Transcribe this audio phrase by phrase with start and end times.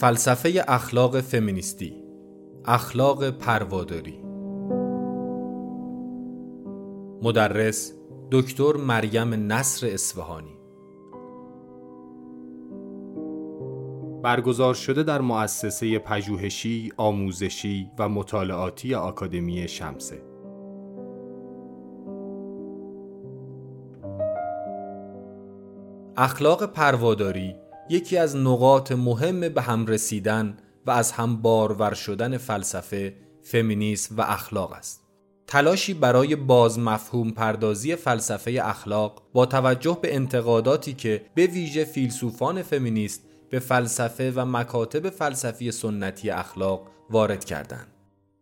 [0.00, 2.04] فلسفه اخلاق فمینیستی
[2.64, 4.22] اخلاق پرواداری.
[7.22, 7.94] مدرس
[8.30, 10.58] دکتر مریم نصر اصفهانی.
[14.22, 20.22] برگزار شده در مؤسسه پژوهشی، آموزشی و مطالعاتی آکادمی شمسه.
[26.16, 27.54] اخلاق پرواداری
[27.90, 34.20] یکی از نقاط مهم به هم رسیدن و از هم بارور شدن فلسفه، فمینیسم و
[34.20, 35.00] اخلاق است.
[35.46, 42.62] تلاشی برای باز مفهوم پردازی فلسفه اخلاق با توجه به انتقاداتی که به ویژه فیلسوفان
[42.62, 47.86] فمینیست به فلسفه و مکاتب فلسفی سنتی اخلاق وارد کردند.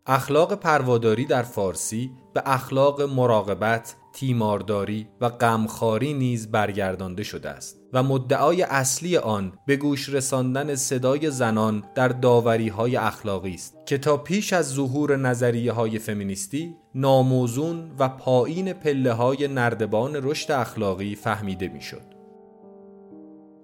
[0.06, 8.02] اخلاق پرواداری در فارسی به اخلاق مراقبت، تیمارداری و غمخواری نیز برگردانده شده است و
[8.02, 14.16] مدعای اصلی آن به گوش رساندن صدای زنان در داوری های اخلاقی است که تا
[14.16, 21.68] پیش از ظهور نظریه های فمینیستی ناموزون و پایین پله های نردبان رشد اخلاقی فهمیده
[21.68, 22.14] می‌شد.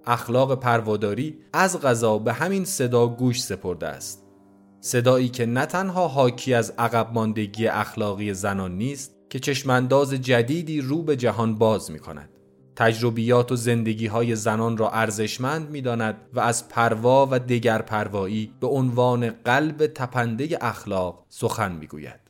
[0.07, 4.25] اخلاق پرواداری از غذا به همین صدا گوش سپرده است
[4.81, 11.03] صدایی که نه تنها حاکی از عقب ماندگی اخلاقی زنان نیست که چشمانداز جدیدی رو
[11.03, 12.29] به جهان باز می کند.
[12.77, 18.53] تجربیات و زندگی های زنان را ارزشمند می داند و از پروا و دگر پروایی
[18.61, 22.21] به عنوان قلب تپنده اخلاق سخن می گوید.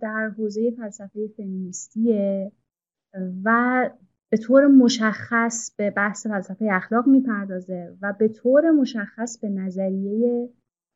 [0.00, 2.52] در حوزه فلسفه فمینیستیه
[3.44, 3.90] و
[4.30, 10.48] به طور مشخص به بحث فلسفه اخلاق می‌پردازه و به طور مشخص به نظریه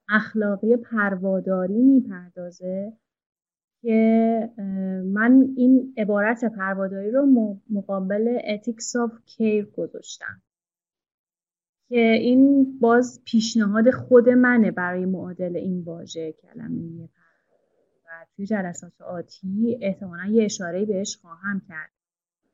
[0.09, 2.93] اخلاقی پرواداری می‌پردازه
[3.83, 4.51] که
[5.05, 10.43] من این عبارت پرواداری رو مقابل ethics of care گذاشتم.
[11.89, 17.09] که این باز پیشنهاد خود منه برای معادل این واژه کلمه
[18.37, 21.91] توی جلسات آتی احتمالا یه اشاره بهش خواهم کرد.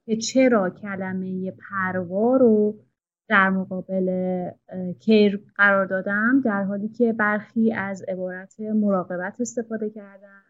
[0.08, 2.78] که چرا کلمه پروا رو
[3.28, 4.50] در مقابل
[5.00, 10.42] کیر قرار دادم در حالی که برخی از عبارت مراقبت استفاده کردن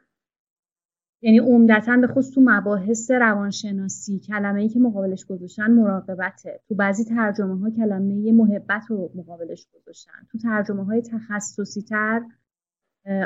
[1.22, 6.60] یعنی عمدتا به خصوص تو مباحث روانشناسی کلمه ای که مقابلش گذاشتن مراقبته.
[6.68, 10.26] تو بعضی ترجمه ها کلمه محبت رو مقابلش گذاشتن.
[10.32, 12.22] تو ترجمه های تخصصی تر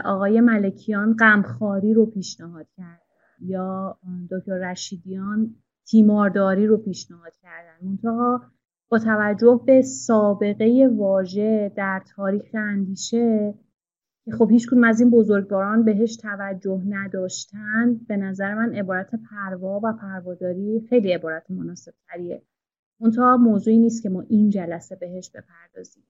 [0.04, 3.02] آقای ملکیان غمخواری رو پیشنهاد کرد
[3.40, 3.98] یا
[4.30, 5.54] دکتر رشیدیان
[5.86, 7.88] تیمارداری رو پیشنهاد کردن.
[7.88, 8.42] منتها
[8.88, 13.54] با توجه به سابقه واژه در تاریخ اندیشه
[14.24, 19.92] که خب هیچ از این بزرگواران بهش توجه نداشتن به نظر من عبارت پروا و
[19.92, 22.42] پرواداری خیلی عبارت مناسب تریه
[23.00, 26.04] منتها موضوعی نیست که ما این جلسه بهش بپردازیم.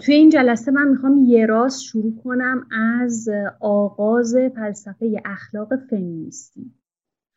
[0.00, 3.28] توی این جلسه من می‌خوام یه راست شروع کنم از
[3.60, 6.72] آغاز فلسفه اخلاق فمینیستی.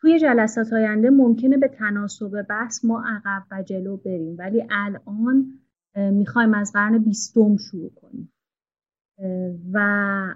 [0.02, 4.36] توی جلسات آینده ممکنه به تناسب بحث ما عقب و جلو بریم.
[4.40, 5.60] ولی الان
[5.96, 8.34] می‌خوایم از قرن بیستم شروع کنیم.
[9.74, 10.36] و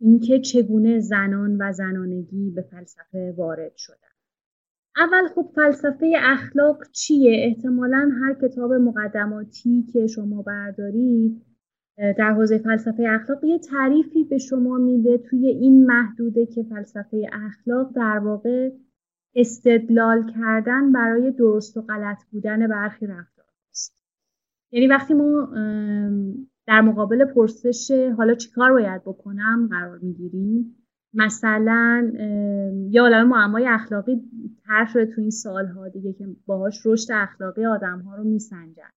[0.00, 3.96] اینکه چگونه زنان و زنانگی به فلسفه وارد شدن.
[4.96, 11.42] اول خب فلسفه اخلاق چیه؟ احتمالا هر کتاب مقدماتی که شما بردارید
[11.98, 17.92] در حوزه فلسفه اخلاق یه تعریفی به شما میده توی این محدوده که فلسفه اخلاق
[17.96, 18.70] در واقع
[19.34, 23.96] استدلال کردن برای درست و غلط بودن برخی رفتار است.
[24.72, 25.48] یعنی وقتی ما
[26.66, 30.76] در مقابل پرسش حالا چیکار باید بکنم قرار می‌گیریم
[31.14, 32.12] مثلا
[32.90, 34.22] یه عالم معمای اخلاقی
[34.66, 38.90] طرح شده تو این سالها دیگه که باهاش رشد اخلاقی آدم ها رو میسنجن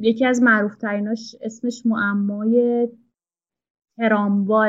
[0.00, 2.88] یکی از معروف تریناش اسمش معمای
[3.96, 4.68] ترامواه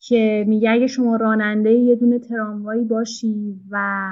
[0.00, 4.06] که میگه اگه شما راننده یه دونه تراموایی باشی و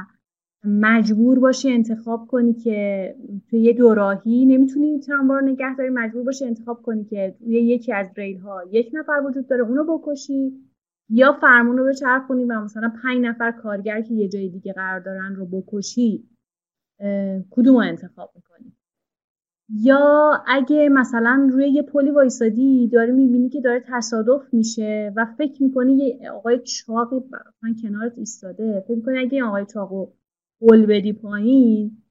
[0.65, 3.15] مجبور باشی انتخاب کنی که
[3.51, 7.93] توی یه دوراهی نمی‌تونی تراموا رو نگه داری مجبور باشی انتخاب کنی که توی یکی
[7.93, 10.53] از ریل ها یک نفر وجود داره اونو بکشی
[11.09, 15.35] یا فرمون رو بچرخونی و مثلا پنج نفر کارگر که یه جای دیگه قرار دارن
[15.35, 16.29] رو بکشی
[17.51, 18.74] کدوم رو انتخاب می‌کنی؟
[19.69, 25.63] یا اگه مثلا روی یه پلی وایسادی داره می‌بینی که داره تصادف میشه و فکر
[25.63, 27.17] می‌کنی یه آقای چاقی
[27.63, 30.07] من کنارت ایستاده فکر می‌کنی اگه آقای چاقو
[30.61, 32.03] قول بدی پایین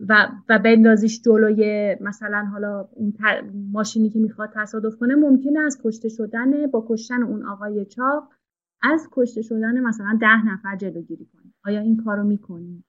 [0.00, 3.14] و و بندازیش جلوی مثلا حالا اون
[3.72, 8.28] ماشینی که می‌خواد تصادف کنه ممکنه از کشته شدن با کشتن اون آقای چاق
[8.82, 12.84] از کشته شدن مثلا ده نفر جلوگیری کنیم آیا این کارو می‌کنیم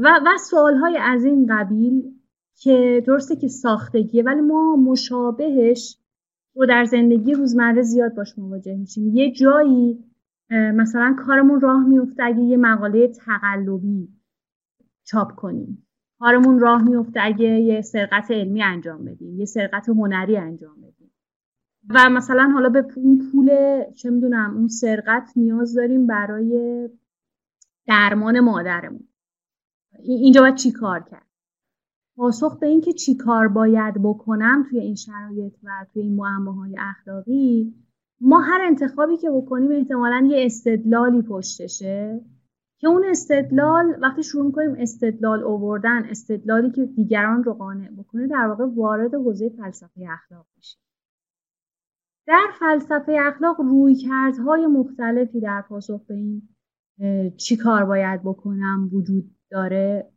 [0.00, 2.14] و, و سوال های از این قبیل
[2.56, 5.98] که درسته که ساختگیه ولی ما مشابهش
[6.54, 9.16] رو در زندگی روزمره زیاد باش مواجه میشیم.
[9.16, 10.04] یه جایی
[10.50, 14.08] مثلا کارمون راه میفته اگه یه مقاله تقلبی
[15.04, 15.86] چاپ کنیم.
[16.18, 21.10] کارمون راه میفته اگه یه سرقت علمی انجام بدیم یه سرقت هنری انجام بدیم.
[21.88, 23.50] و مثلا حالا به اون پول
[23.94, 26.88] چه می‌دونم اون سرقت نیاز داریم برای
[27.86, 29.08] درمان مادرمون.
[30.02, 31.23] اینجا باید چی کار کرد؟
[32.16, 37.74] پاسخ به اینکه چی کار باید بکنم توی این شرایط و توی این معماهای اخلاقی
[38.20, 42.20] ما هر انتخابی که بکنیم احتمالا یه استدلالی پشتشه
[42.78, 48.46] که اون استدلال وقتی شروع کنیم استدلال اووردن استدلالی که دیگران رو قانع بکنه در
[48.46, 50.78] واقع وارد حوزه فلسفه اخلاق میشه
[52.26, 56.48] در فلسفه اخلاق رویکردهای مختلفی در پاسخ به این
[57.36, 60.12] چی کار باید بکنم وجود داره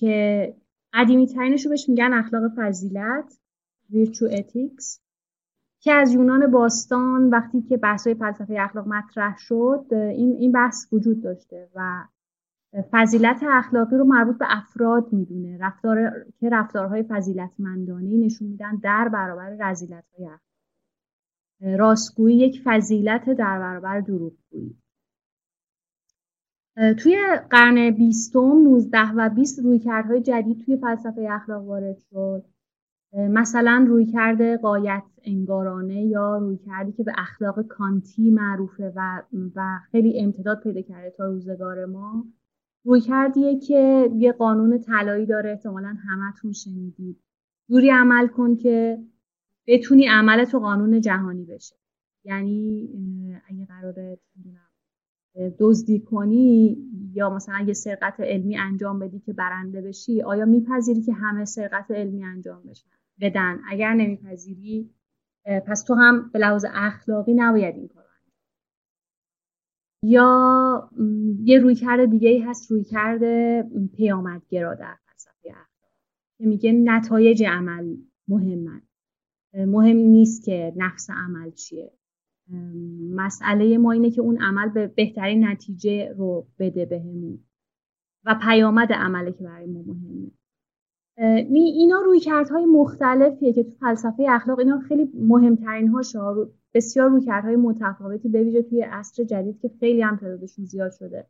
[0.00, 0.56] که
[0.92, 3.38] قدیمی ترینش رو بهش میگن اخلاق فضیلت
[3.92, 5.02] virtue ethics.
[5.82, 10.92] که از یونان باستان وقتی که بحث های فلسفه اخلاق مطرح شد این, این بحث
[10.92, 12.04] وجود داشته و
[12.90, 15.58] فضیلت اخلاقی رو مربوط به افراد می‌دونه.
[15.60, 20.40] رفتار که رفتارهای فضیلتمندانه نشون میدن در برابر رزیلت های اخلاق
[21.80, 24.76] راستگویی یک فضیلت در برابر دروغگویی.
[26.76, 27.16] توی
[27.50, 32.44] قرن بیستم 19 و 20 رویکردهای جدید توی فلسفه اخلاق وارد شد.
[33.12, 39.22] مثلا رویکرد قایت انگارانه یا رویکردی که به اخلاق کانتی معروفه و,
[39.54, 42.24] و خیلی امتداد پیدا کرده تا روزگار ما.
[42.84, 47.20] رویکردیه که یه قانون طلایی داره احتمالا همتون شنیدید.
[47.68, 48.98] جوری عمل کن که
[49.66, 51.76] بتونی عمل تو قانون جهانی بشه.
[52.24, 52.88] یعنی
[53.48, 54.18] اگه قراره
[55.58, 56.78] دزدی کنی
[57.12, 61.90] یا مثلا یه سرقت علمی انجام بدی که برنده بشی آیا میپذیری که همه سرقت
[61.90, 62.88] علمی انجام بشن
[63.20, 63.60] بدن.
[63.68, 64.90] اگر نمیپذیری
[65.66, 68.02] پس تو هم به لحاظ اخلاقی نباید این کار
[70.04, 70.90] یا
[71.42, 73.22] یه رویکرد دیگه ای هست رویکرد
[73.86, 75.92] پیامدگرا در فلسفه اخلاق
[76.38, 77.96] که میگه نتایج عمل
[78.28, 78.82] مهمن.
[79.54, 81.92] مهم نیست که نفس عمل چیه.
[83.14, 87.38] مسئله ما اینه که اون عمل به بهترین نتیجه رو بده بهمون.
[88.24, 90.30] و پیامد عمله که برای ما مهمه.
[91.54, 96.18] اینا روی کردهای مختلفیه که تو فلسفه اخلاق اینا خیلی مهمترین هاشه
[96.74, 101.26] بسیار روی کردهای متفاوتی بویژه توی عصر جدید که خیلی هم تعدادشون زیاد شده.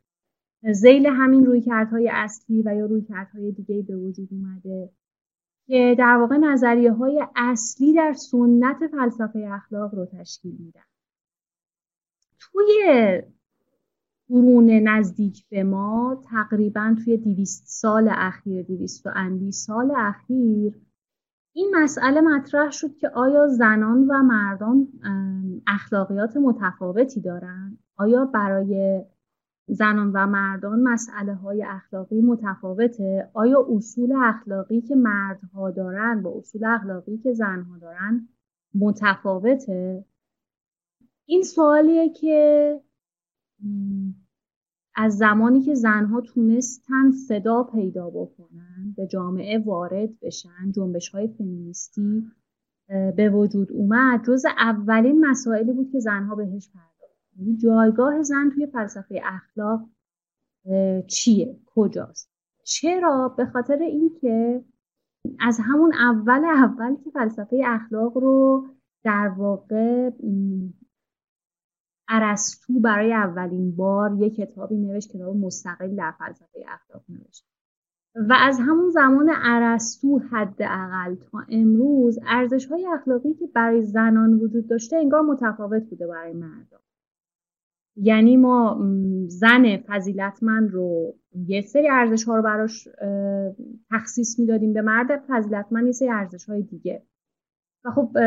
[0.72, 4.90] زیل همین روی کردهای اصلی و یا روی کردهای دیگه به وجود اومده
[5.66, 10.91] که در واقع نظریه های اصلی در سنت فلسفه اخلاق رو تشکیل میدن.
[12.52, 13.22] توی
[14.28, 20.80] قرون نزدیک به ما تقریبا توی دیویست سال اخیر دیویست و اندی سال اخیر
[21.54, 24.88] این مسئله مطرح شد که آیا زنان و مردان
[25.66, 29.04] اخلاقیات متفاوتی دارند؟ آیا برای
[29.66, 36.64] زنان و مردان مسئله های اخلاقی متفاوته؟ آیا اصول اخلاقی که مردها دارن با اصول
[36.64, 38.28] اخلاقی که زنها دارن
[38.74, 40.04] متفاوته؟
[41.32, 42.80] این سوالیه که
[44.94, 52.26] از زمانی که زنها تونستن صدا پیدا بکنن به جامعه وارد بشن جنبش های فمینیستی
[52.88, 58.66] به وجود اومد جز اولین مسائلی بود که زنها بهش پرداخت یعنی جایگاه زن توی
[58.66, 59.88] فلسفه اخلاق
[61.06, 62.30] چیه؟ کجاست؟
[62.64, 64.64] چرا؟ به خاطر اینکه
[65.40, 68.66] از همون اول اول که فلسفه اخلاق رو
[69.04, 70.10] در واقع
[72.12, 77.46] ارسطو برای اولین بار یک کتابی نوشت کتاب مستقل در فلسفه اخلاق نوشت
[78.14, 84.68] و از همون زمان ارسطو حداقل تا امروز ارزش های اخلاقی که برای زنان وجود
[84.68, 86.80] داشته انگار متفاوت بوده برای مردان
[87.96, 88.80] یعنی ما
[89.28, 91.14] زن فضیلتمند رو
[91.46, 92.88] یه سری ارزش ها رو براش
[93.90, 97.02] تخصیص می‌دادیم به مرد فضیلتمند یه سری ارزش های دیگه.
[97.84, 98.18] و خب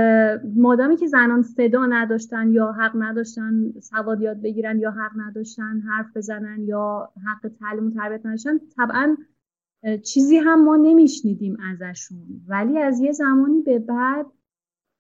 [0.56, 6.18] مادامی که زنان صدا نداشتن یا حق نداشتن سواد یاد بگیرن یا حق نداشتن حرف
[6.18, 9.18] بزنن یا حق تعلیم و تربیت نداشتن طبعا
[10.04, 12.42] چیزی هم ما نمیشنیدیم ازشون.
[12.48, 14.26] ولی از یه زمانی به بعد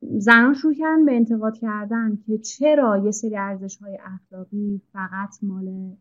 [0.01, 5.97] زنان شروع کردن به انتقاد کردن که چرا یه سری ارزش های اخلاقی فقط مال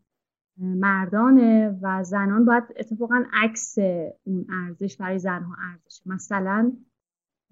[0.57, 3.77] مردانه و زنان باید اتفاقا عکس
[4.23, 6.71] اون ارزش برای زنها ارزش مثلا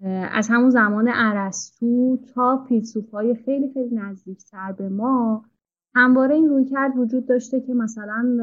[0.06, 5.44] از همون زمان عرستو تا فیلسوف خیلی خیلی نزدیکتر به ما
[5.94, 8.38] همواره این روی کرد وجود داشته که مثلا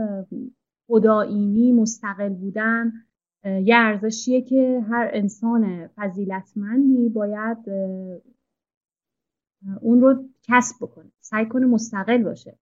[0.88, 2.94] خداینی مستقل بودن
[3.46, 7.58] یه ارزشیه که هر انسان فضیلتمندی باید
[9.82, 12.58] اون رو کسب بکنه سعی کنه مستقل باشه.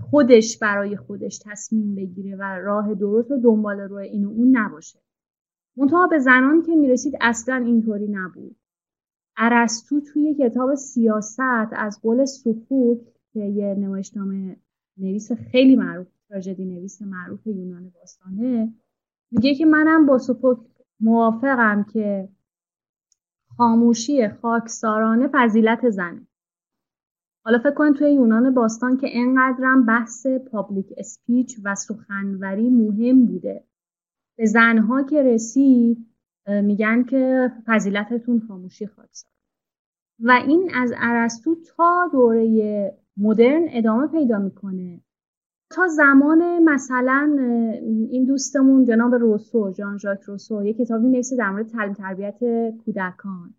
[0.00, 4.98] خودش برای خودش تصمیم بگیره و راه درست و دنبال روی این و اون نباشه.
[5.78, 8.56] منتها به زنان که می‌رسید اصلا اینطوری نبود.
[9.36, 13.00] ارسطو توی کتاب سیاست از قول سفوک
[13.32, 14.56] که یه نمایشنامه
[14.96, 18.74] نویس خیلی معروف تراژدی نویس معروف یونان باستانه
[19.30, 20.58] میگه که منم با سفوک
[21.00, 22.28] موافقم که
[23.56, 26.26] خاموشی خاکسارانه فضیلت زنه.
[27.44, 33.67] حالا فکر کنید توی یونان باستان که انقدرم بحث پابلیک اسپیچ و سخنوری مهم بوده.
[34.38, 36.06] به زنها که رسید
[36.62, 39.32] میگن که فضیلتتون خاموشی خاکسار
[40.20, 45.00] و این از ارسطو تا دوره مدرن ادامه پیدا می‌کنه.
[45.70, 47.36] تا زمان مثلا
[48.10, 52.38] این دوستمون جناب روسو جان ژاک روسو یه کتابی نوشته در مورد تعلیم تربیت
[52.84, 53.54] کودکان.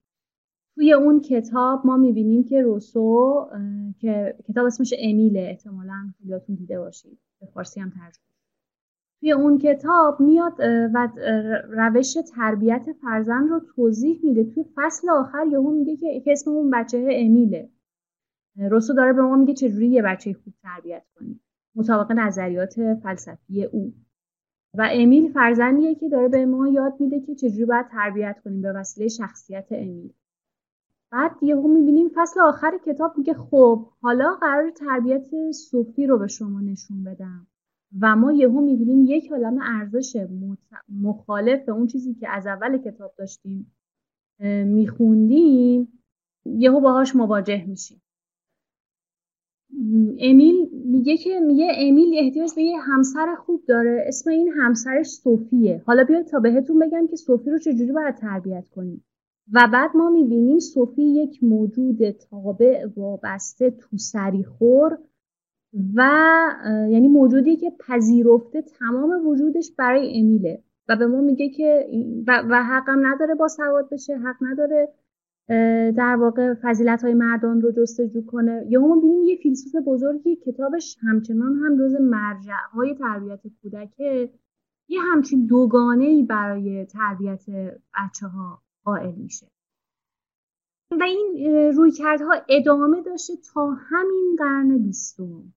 [0.76, 3.48] توی اون کتاب ما می‌بینیم که روسو
[4.00, 7.20] که کتاب اسمش امیله احتمالا خیلیاتون دیده باشید.
[7.40, 8.29] به فارسی هم ترجمه
[9.20, 10.54] توی اون کتاب میاد
[10.94, 11.10] و
[11.70, 14.44] روش تربیت فرزند رو توضیح میده.
[14.44, 17.70] توی فصل آخر یهو میگه که اسم اون بچه امیله.
[18.56, 21.42] روسو داره به ما میگه چجوری یه بچه خوب تربیت کنیم
[21.76, 23.94] مطابق نظریات فلسفی او.
[24.74, 28.74] و امیل فرزندیه که داره به ما یاد میده که چجوری باید تربیت کنیم به
[28.74, 30.14] وسیله شخصیت امیل.
[31.12, 36.62] بعد یهو می‌بینیم فصل آخر کتاب میگه خب حالا قرار تربیت صوفی رو به شما
[36.62, 37.48] نشون بدم.
[38.02, 40.28] و ما یهو می‌بینیم یک عالم ارزش
[41.02, 43.72] مخالف اون چیزی که از اول کتاب داشتیم
[44.66, 45.88] میخوندیم
[46.46, 48.02] یهو باهاش مواجه میشیم.
[50.20, 54.04] امیل میگه که میگه امیل احتیاج به یه همسر خوب داره.
[54.08, 55.84] اسم این همسرش صوفیه.
[55.86, 59.06] حالا بیاید تا بهتون بگم که صوفی رو چجوری باید تربیت کنیم.
[59.54, 64.98] و بعد ما می‌بینیم صوفی یک موجود تابع وابسته تو سریخور
[65.74, 66.02] و
[66.90, 70.64] یعنی موجودی که پذیرفته تمام وجودش برای امیله.
[70.90, 71.88] و به ما میگه که
[72.28, 74.94] و, و حقم نداره با سواد بشه حق نداره
[75.92, 78.66] در واقع فضیلت های مردان رو جستجو کنه.
[78.70, 84.30] یا ما بینیم یه فیلسوف بزرگی کتابش همچنان هم روز مرجع های تربیت کودکه
[84.88, 87.46] یه همچین دوگانه ای برای تربیت
[87.98, 89.48] بچه ها قائل میشه.
[90.92, 95.54] و این رویکردها ادامه داشته تا همین قرن بیستم.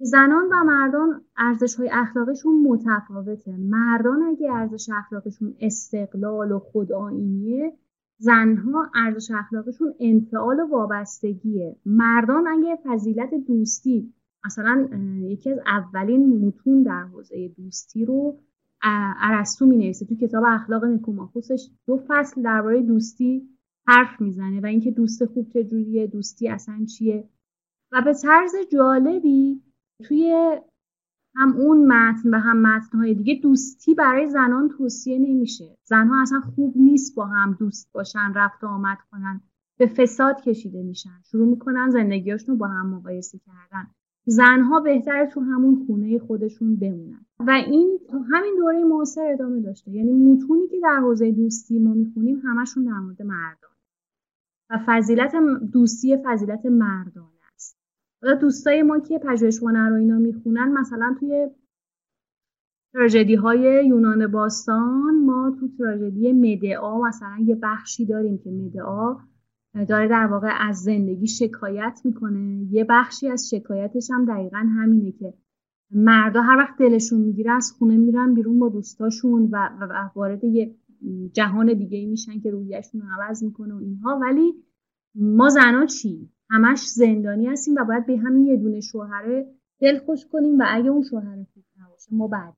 [0.00, 3.56] زنان و مردان ارزش های اخلاقشون متفاوته.
[3.56, 7.72] مردان اگه ارزش اخلاقشون استقلال و خودآینیه
[8.18, 11.76] زنها ارزش اخلاقشون انفعال و وابستگیه.
[11.86, 14.14] مردان اگه فضیلت دوستی
[14.46, 14.88] مثلا
[15.20, 18.38] یکی از اولین متون در حوزه دوستی رو
[19.20, 23.48] ارسطو می نویسه تو کتاب اخلاق نکوماخوسش دو فصل درباره دوستی
[23.86, 27.28] حرف می‌زنه و اینکه دوست خوب چجوریه دوستی اصلا چیه.
[27.92, 29.62] و به طرز جالبی
[30.04, 30.56] توی
[31.36, 35.76] هم اون متن و هم متنهای دیگه دوستی برای زنان توصیه نمیشه.
[35.84, 39.40] زنها اصلا خوب نیست با هم دوست باشن رفت و آمد کنن
[39.78, 41.20] به فساد کشیده میشن.
[41.30, 43.86] شروع می‌کنن زندگیاشون رو با هم مقایسه کردن.
[44.26, 47.26] زنها بهتره تو همون خونه خودشون بمونن.
[47.40, 49.90] و این تو همین دوره معاصر ادامه داشته.
[49.90, 53.70] یعنی متونی که در حوزه دوستی ما می‌خونیم همشون در مورد مردان.
[54.70, 55.32] و فضیلت
[55.72, 57.37] دوستی فضیلت مردان
[58.22, 61.48] حالا دوستای ما که پژوهشوانه رو اینا می‌خونن مثلا توی
[62.92, 69.16] تراژدی های یونان باستان ما تو تراژدی مدعا مثلا یه بخشی داریم که مدعا
[69.88, 72.66] داره در واقع از زندگی شکایت می‌کنه.
[72.70, 75.34] یه بخشی از شکایتش هم دقیقا همینه که
[75.90, 80.74] مردا هر وقت دلشون می‌گیره از خونه میرن بیرون با دوستاشون و, و وارد یه
[81.32, 84.18] جهان دیگه میشن که رویشون عوض می‌کنه و اینها.
[84.22, 84.54] ولی
[85.14, 89.46] ما زنا چی همش زندانی هستیم و باید به همین یه دونه شوهره
[89.80, 92.54] دل خوش کنیم و اگه اون شوهر خوب نباشه ما بعد.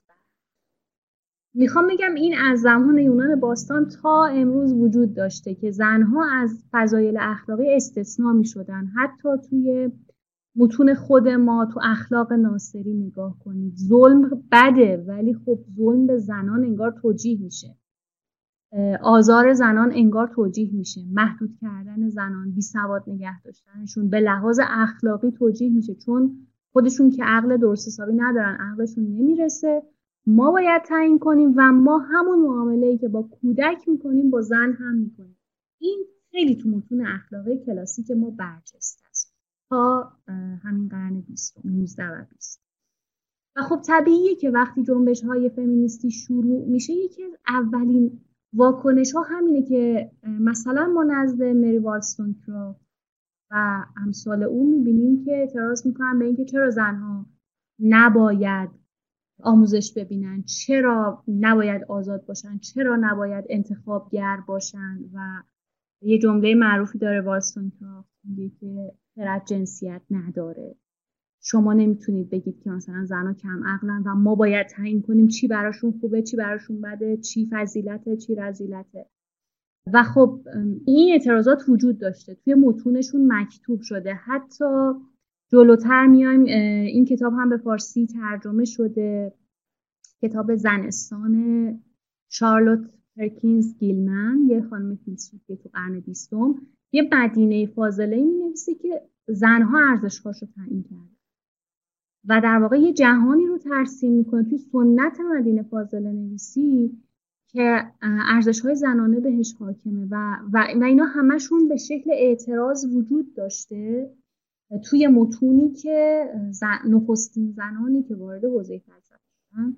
[1.54, 7.16] می‌خوام بگم این از زمان یونان باستان تا امروز وجود داشته که زنها از فضایل
[7.20, 9.90] اخلاقی استثنا می شدن حتی توی
[10.56, 13.76] متون خود ما تو اخلاق ناصری نگاه کنید.
[13.76, 17.76] ظلم بده ولی خب ظلم به زنان انگار توجیه میشه.
[19.02, 21.00] آزار زنان انگار توجیه میشه.
[21.12, 25.94] محدود کردن زنان بی سواد نگه داشتنشون به لحاظ اخلاقی توجیه میشه.
[25.94, 29.82] چون خودشون که عقل درست حسابی ندارن عقلشون نمی‌رسه.
[30.26, 34.72] ما باید تعیین کنیم و ما همون معامله ای که با کودک می‌کنیم با زن
[34.72, 35.36] هم می‌کنیم.
[35.78, 39.34] این خیلی تو متون اخلاقی کلاسیک ما برجسته است.
[39.70, 40.12] تا
[40.62, 42.62] همین قرن 20 19 و 20
[43.56, 48.20] و خب طبیعیه که وقتی جنبش های فمینیستی شروع میشه یکی از اولین
[48.52, 52.36] واکنش ها همینه که مثلا ما نزد مری والستون
[53.50, 57.26] و امثال او می‌بینیم که اعتراض می‌کنن به اینکه چرا زنها
[57.80, 58.70] نباید
[59.42, 65.42] آموزش ببینن چرا نباید آزاد باشن چرا نباید انتخابگر باشن و
[66.02, 67.72] یه جمله معروفی داره والستون
[68.24, 70.76] میگه که خرد جنسیت نداره.
[71.42, 75.92] شما نمی‌تونید بگید که مثلا زنها کم عقلن و ما باید تعیین کنیم چی براشون
[76.00, 79.06] خوبه چی براشون بده چی فضیلته چی رزیلته.
[79.92, 80.40] و خب
[80.86, 82.34] این اعتراضات وجود داشته.
[82.34, 84.14] توی متونشون مکتوب شده.
[84.14, 84.64] حتی
[85.48, 86.44] جلوتر میایم
[86.84, 89.34] این کتاب هم به فارسی ترجمه شده.
[90.22, 91.34] کتاب زنستان
[92.28, 96.54] شارلوت پرکینز گیلمن یه خانم فیلسوفی تو قرن بیستم.
[96.92, 101.19] یه مدینه فاضله می که زنها ارزشهاش رو تعیین کرده.
[102.28, 104.44] و در واقع یه جهانی رو ترسیم می‌کنه.
[104.44, 106.98] توی سنت مدینه فاضله نویسی
[107.48, 113.34] که ارزش های زنانه بهش حاکمه و, و, و اینا همشون به شکل اعتراض وجود
[113.34, 114.10] داشته
[114.90, 119.18] توی متونی که زن، نخستین زنانی که وارد حوزه فلسفه
[119.50, 119.76] شدن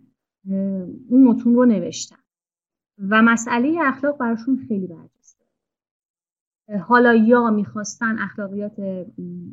[1.09, 2.17] اون متون رو نوشتن.
[2.99, 5.12] و مسئله اخلاق براشون خیلی برجسته
[6.81, 8.81] حالا یا می‌خواستن اخلاقیات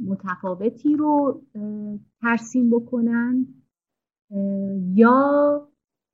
[0.05, 1.41] متفاوتی رو
[2.21, 3.47] ترسیم بکنن
[4.93, 5.67] یا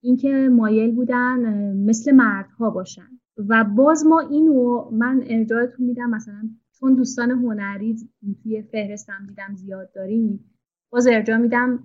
[0.04, 3.20] اینکه مایل بودن مثل مردها باشن.
[3.38, 6.50] و باز ما اینو من ارجاعتون میدم مثلا
[6.80, 7.96] چون دوستان هنری
[8.44, 10.52] توی فهرستم دیدم زیاد داریم
[10.92, 11.84] باز ارجاع میدم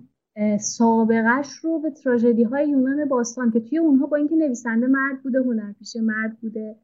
[0.59, 5.39] سابقش رو به تراژدی های یونان باستان که توی اونها با اینکه نویسنده مرد بوده
[5.39, 6.75] هنرپیشه مرد بوده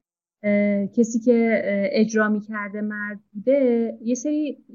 [0.93, 4.65] کسی که اجرا می‌کرده مرد بوده یه سری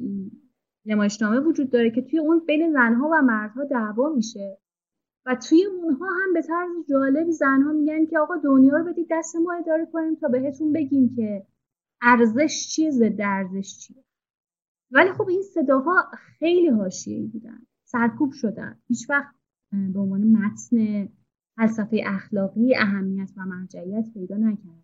[0.87, 4.59] نمایشنامه وجود داره که توی اون بین زنها و مردها دعوا میشه.
[5.27, 9.37] و توی اونها هم به طرز جالبی زنها میگن که آقا دنیا رو بدید دست
[9.37, 11.47] ما اداره کنیم تا بهتون بگیم که
[12.03, 14.05] ارزش چیه ضد ارزش چیه.
[14.91, 15.95] ولی خب این صداها
[16.39, 18.79] خیلی حاشیه‌ای بودن سرکوب شدن.
[18.89, 19.35] هیچ وقت
[19.73, 21.09] به عنوان متن
[21.57, 24.82] فلسفه اخلاقی اهمیت و مرجعیت پیدا نکرد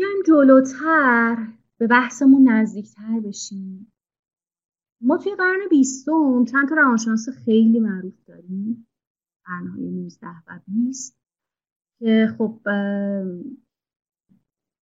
[0.00, 3.92] بیایم جلوتر به بحثمون نزدیکتر بشیم.
[5.00, 8.86] ما توی قرن بیستم چند تا روانشناس خیلی معروف داریم.
[9.44, 11.18] قرنهای 19 و 20
[11.98, 12.60] که خب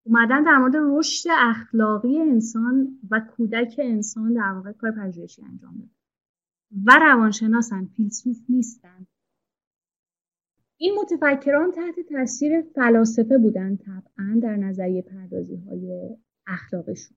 [0.07, 5.91] اومدن در مورد رشد اخلاقی انسان و کودک انسان در واقع کار پژوهشی انجام بده
[6.85, 9.07] و روانشناسن فیلسوف نیستن.
[10.81, 17.17] این متفکران تحت تاثیر فلاسفه بودن طبعا در نظریه پردازی های اخلاقشون.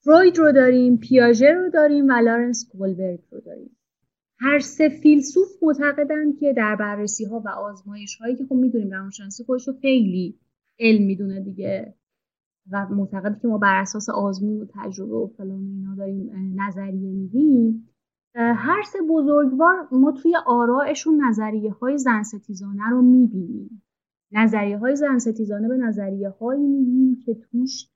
[0.00, 3.76] فروید رو داریم پیاژه رو داریم و لارنس گولبرگ رو داریم.
[4.38, 9.44] هر سه فیلسوف معتقدن که در بررسی ها و آزمایش هایی که خب می‌دونیم روانشناسی
[9.44, 10.38] خودش رو خیلی
[10.78, 11.94] علم می‌دونه دیگه
[12.70, 17.88] و معتقد که ما بر اساس آزمون و تجربه و فلان اینا داریم نظریه میدیم.
[18.36, 23.82] هر سه بزرگوار ما توی آرائشون نظریه های زن ستیزانه رو می‌بینیم.
[24.32, 27.88] نظریه های زن ستیزانه به نظریه هایی می‌بینیم که توش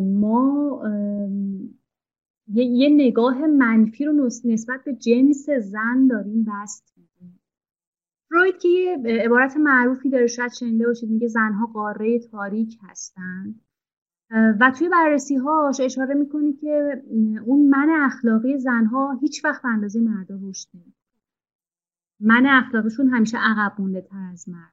[0.00, 0.82] ما
[2.54, 6.92] یه نگاه منفی رو نسبت به جنس زن داریم بست
[8.30, 13.60] فروید که یه عبارت معروفی داره شاید شنیده باشید میگه زنها قاره تاریک هستند.
[14.32, 17.02] و توی بررسی هاش اشاره می‌کنه که
[17.46, 20.68] اون من اخلاقی زنها هیچ وقت اندازه مردا رشد
[22.20, 24.72] من اخلاقشون همیشه عقب مونده تر از مرد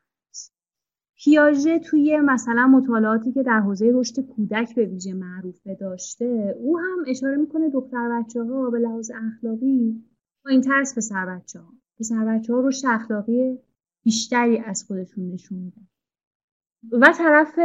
[1.24, 7.04] پیاژه توی مثلا مطالعاتی که در حوزه رشد کودک به ویژه معروفه داشته او هم
[7.08, 10.04] اشاره می‌کنه دختر بچه ها به لحاظ اخلاقی
[10.46, 13.60] با این ترس پسر بچه ها پسر بچه ها رشد اخلاقی
[14.04, 15.89] بیشتری از خودشون نشون میدن
[16.92, 17.60] و طرف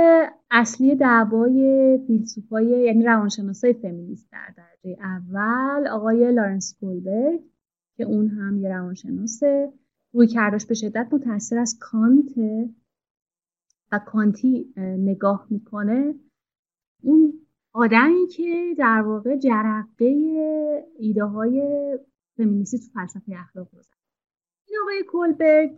[0.51, 7.41] اصلی دعوای فیلسوفای یعنی روانشناسای فمینیست در درجه اول آقای لارنس گولبرگ
[7.97, 9.73] که اون هم یه روانشناسه
[10.13, 12.39] روی کرداش به شدت متاثر از کانت
[13.93, 16.15] و کانتی نگاه می‌کنه.
[17.03, 17.33] اون
[17.73, 20.05] آدمی که در واقع جرقه
[20.99, 21.63] ایده های
[22.37, 23.95] فمینیستی تو فلسفه اخلاق رو زد.
[24.69, 25.71] این آقای کولبرگ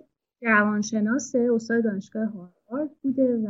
[0.42, 3.48] روانشناسه استاد دانشگاه هاروارد بوده و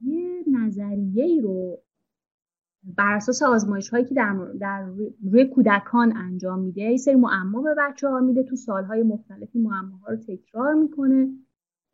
[0.00, 1.78] یه نظریه ای رو
[2.96, 4.86] بر اساس آزمایش هایی که در, در
[5.24, 10.08] روی کودکان انجام میده یه سری معما به بچه ها میده تو سالهای مختلفی معماها
[10.08, 11.28] رو تکرار می‌کنه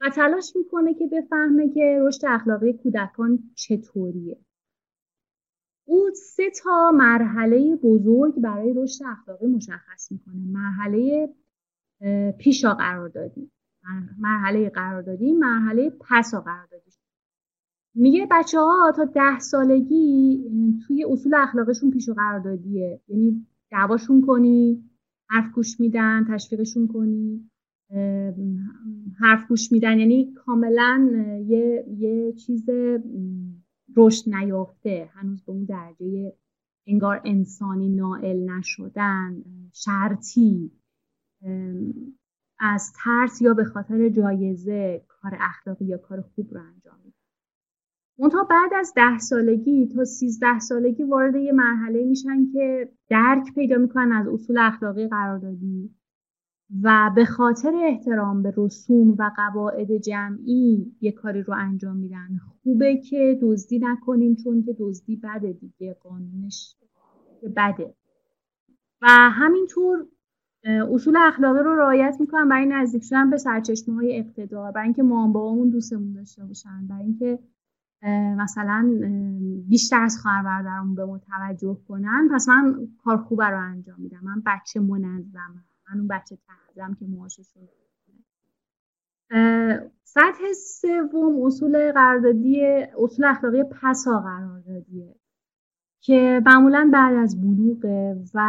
[0.01, 4.39] و تلاش می‌کنه که بفهمه که رشد اخلاقی کودکان چطوریه.
[5.85, 10.47] او سه تا مرحله بزرگ برای رشد اخلاقی مشخص می‌کنه.
[10.47, 11.29] مرحله
[12.39, 13.51] پیشا قراردادی
[14.19, 16.91] مرحله قراردادی مرحله پسا قراردادی
[17.95, 20.43] میگه بچه ها تا ده سالگی
[20.87, 23.01] توی اصول اخلاقشون پیش و قراردادیه.
[23.09, 24.85] یعنی دعواشون کنی
[25.29, 27.51] حرف گوش میدن تشویقشون کنی
[29.21, 29.99] حرف گوش میدن.
[29.99, 31.11] یعنی کاملا
[31.47, 32.71] یه, یه چیز
[33.97, 35.11] رشد نیافته.
[35.13, 36.33] هنوز به اون درجه
[36.87, 40.73] انگار انسانی نائل نشدن شرطی.
[42.61, 47.19] از ترس یا به خاطر جایزه کار اخلاقی یا کار خوب رو انجام میدن
[48.19, 53.77] منتها بعد از ده سالگی تا سیزده سالگی وارد یه مرحله میشن که درک پیدا
[53.77, 55.95] می‌کنن از اصول اخلاقی قراردادی
[56.83, 62.39] و به خاطر احترام به رسوم و قواعد جمعی یه کاری رو انجام میدن.
[62.63, 66.77] خوبه که دزدی نکنیم چون که دزدی بده دیگه قانونش
[67.57, 67.95] بده.
[69.03, 70.07] و همینطور
[70.69, 75.27] اصول اخلاقی رو رعایت می‌کنن برای نزدیک شدن به سرچشمه های اقتدار برای اینکه ما
[75.29, 77.39] بابامون دوستمون داشته باشن برای اینکه
[78.37, 78.91] مثلا
[79.69, 82.29] بیشتر از خواهر برادرمون به ما توجه کنن.
[82.33, 84.21] پس من کار خوبه رو انجام میدم.
[84.23, 85.65] من بچه منظمم.
[85.91, 87.43] من اون بچه تحضم که موهاشو
[90.05, 92.67] سطح سوم اصول قراردادی
[92.99, 95.15] اصول اخلاقی پسا قراردادیه
[96.01, 98.41] که معمولا بعد از بلوغه و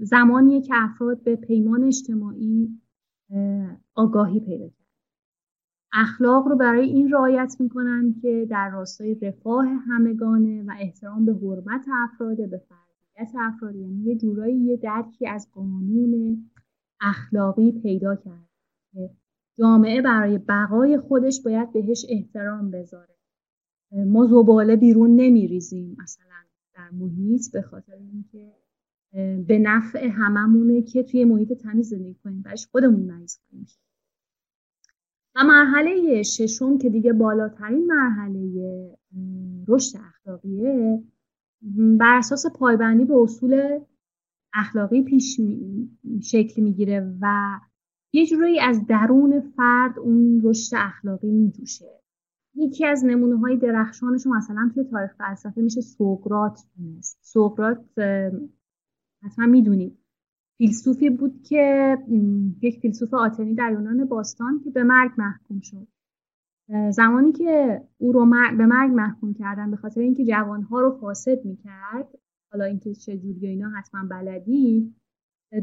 [0.00, 2.80] زمانیه که افراد به پیمان اجتماعی
[3.94, 4.80] آگاهی پیدا کرد
[5.92, 11.86] اخلاق رو برای این رعایت می‌کنن که در راستای رفاه همگانه و احترام به حرمت
[11.92, 16.44] افراد به فردیت افراد یعنی یه جورایی یه درکی از قانون
[17.00, 18.50] اخلاقی پیدا کرد
[19.58, 23.14] جامعه برای بقای خودش باید بهش احترام بذاره.
[23.92, 26.24] ما زباله بیرون نمیریزیم مثلا
[26.74, 28.52] در محیط به خاطر اینکه
[29.46, 32.42] به نفع هممونه که توی محیط تمیز زندگی کنیم.
[32.42, 33.66] برش خودمون مریض کنیم.
[35.34, 38.50] و مرحله ششم که دیگه بالاترین مرحله
[39.68, 41.02] رشد اخلاقیه
[41.98, 43.78] بر اساس پایبندی به اصول
[44.54, 45.40] اخلاقی پیش
[46.22, 47.58] شکل می‌گیره و
[48.12, 52.00] یه جورایی از درون فرد اون رشد اخلاقی میجوشه.
[52.54, 57.18] یکی از نمونه های درخشانش مثلا توی تاریخ فلسفه میشه سقراط دونست.
[57.20, 57.78] سقراط
[59.22, 59.98] حتما می‌دونید
[60.58, 61.96] فیلسوفی بود که
[62.62, 65.86] یک فیلسوف آتنی در یونان باستان که به مرگ محکوم شد.
[66.90, 68.26] زمانی که او رو
[68.58, 72.18] به مرگ محکوم کردن به خاطر اینکه جوانها رو فاسد می‌کرد
[72.52, 74.94] حالا اینکه چه جوری اینا حتما بلدی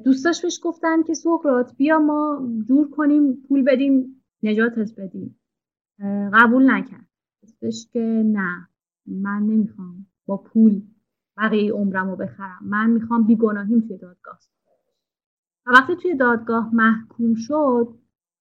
[0.06, 5.40] دوستاش بهش گفتن که سقراط بیا ما جور کنیم پول بدیم نجاتت بدیم.
[6.34, 7.08] قبول نکرد.
[7.44, 8.68] گفتش که نه
[9.06, 10.82] من نمی‌خوام با پول
[11.38, 12.60] بقیه عمرم رو بخرم.
[12.62, 14.40] من می‌خوام بیگناهیم توی دادگاه.
[15.66, 17.98] و وقتی توی دادگاه محکوم شد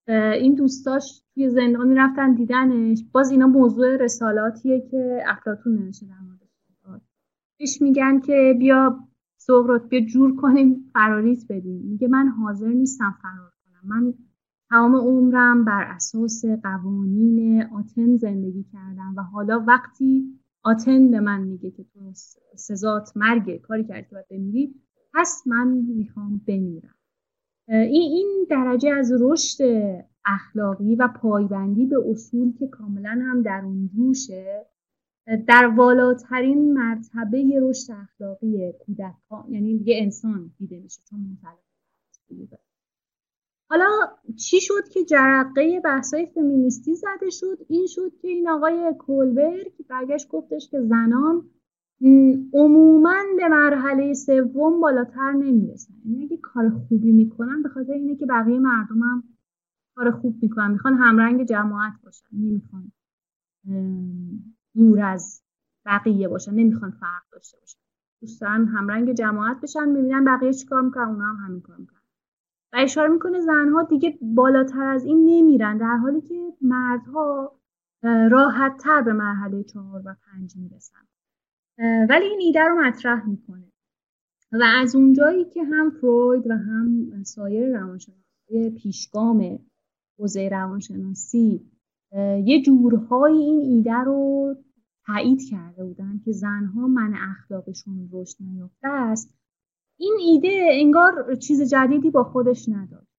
[0.08, 3.04] این دوستاش توی زندان می‌رفتن دیدنش.
[3.12, 6.36] باز اینا موضوع رسالاتیه که افلاتون نوشته در مورد
[7.58, 8.98] پیش میگن که بیا
[9.36, 11.82] سقراط بیا جور کنیم فراریت بدیم.
[11.82, 13.88] میگه من حاضر نیستم فرار کنم.
[13.88, 14.14] من
[14.70, 21.70] تمام عمرم بر اساس قوانین آتن زندگی کردم و حالا وقتی آتن به من میگه
[21.70, 22.12] که تو
[22.56, 24.74] سزات مرگ کاری کردی باید بمیری
[25.14, 26.94] پس من می‌خوام بمیرم.
[27.68, 29.64] این این درجه از رشد
[30.24, 34.66] اخلاقی و پایبندی به اصول که کاملا هم در اون جوشه
[35.46, 41.38] در والاترین مرتبه رشد اخلاقی کودکان یعنی دیگه انسان دیده میشه چون
[43.70, 43.88] حالا
[44.36, 50.28] چی شد که جرقه بحثای فمینیستی زده شد؟ این شد که این آقای کولبرگ برگشت
[50.28, 51.50] گفتش که زنان
[52.54, 55.94] عموما به مرحله سوم بالاتر نمی‌رسن.
[56.04, 59.24] یعنی اگه کار خوبی می‌کنن به خاطر اینه که بقیه مردم هم
[59.96, 60.70] کار خوب می‌کنن.
[60.70, 62.26] می‌خوان همرنگ جماعت باشن.
[62.32, 62.92] نمی‌خوان
[64.74, 65.42] دور از
[65.86, 66.54] بقیه باشن.
[66.54, 67.78] نمی‌خوان فرق داشته باشن.
[68.20, 69.88] دوستان همرنگ جماعت بشن.
[69.88, 71.04] می‌بینن بقیه چیکار می‌کنن.
[71.08, 72.00] اونا هم همین کار می‌کنن.
[72.76, 77.52] اشاره می‌کنه زنها دیگه بالاتر از این نمیرن در حالی که مردها
[78.02, 81.06] راحت تر به مرحله چهار و پنج می‌رسن.
[82.08, 83.72] ولی این ایده رو مطرح می‌کنه.
[84.52, 89.58] و از اونجایی که هم فروید و هم سایر روانشناسی پیشگام
[90.18, 91.70] حوزه روانشناسی
[92.44, 94.54] یه جورهایی این ایده رو
[95.06, 99.34] تایید کرده بودن که زنها من اخلاقشون رشد نیافته است
[99.98, 103.16] این ایده انگار چیز جدیدی با خودش نداشت.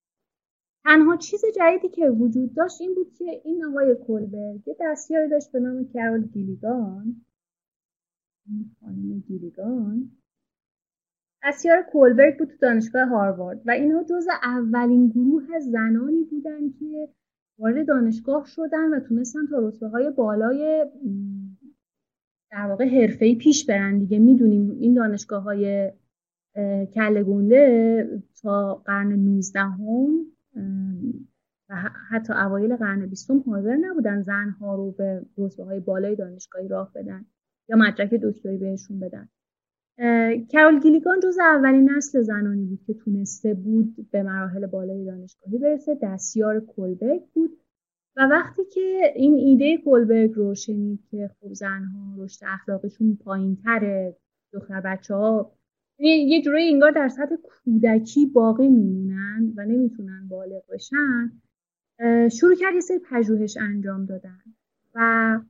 [0.84, 5.60] تنها چیز جدیدی که وجود داشت این بود که این آقای کلبرگ دستیاری داشت به
[5.60, 7.24] نام کرول گیلیگان.
[8.80, 10.10] خانم گیلیگان.
[11.44, 17.08] دستیار کولبرگ بود تو دانشگاه هاروارد و اینها جز اولین گروه زنانی بودن که
[17.58, 20.86] وارد دانشگاه شدن و تونستن تا رتبه های بالای
[22.50, 24.18] در واقع حرفه‌ای پیش برن دیگه.
[24.18, 25.92] می‌دونیم این دانشگاه های
[26.94, 30.26] کله گنده تا قرن 19 هم
[31.68, 31.74] و
[32.10, 37.24] حتی اوایل قرن بیستم حاضر نبودن زنها رو به رتبه های بالای دانشگاهی راه بدن
[37.68, 39.28] یا مدرک دکتری بهشون بدن.
[40.48, 45.98] کرول گیلیگان جز اولین نسل زنانی بود که تونسته بود به مراحل بالای دانشگاهی برسه.
[46.02, 47.50] دستیار کلبرگ بود.
[48.16, 54.16] و وقتی که این ایده کلبرگ رو شنید که خب زنها رشد اخلاقشون پایین تره
[54.52, 55.57] دختر بچه ها
[55.98, 61.32] یه جورایی انگار در سطح کودکی باقی میمونن و نمی‌تونن بالغ بشن.
[62.28, 64.42] شروع کرد یه سری پژوهش انجام دادن
[64.94, 65.40] و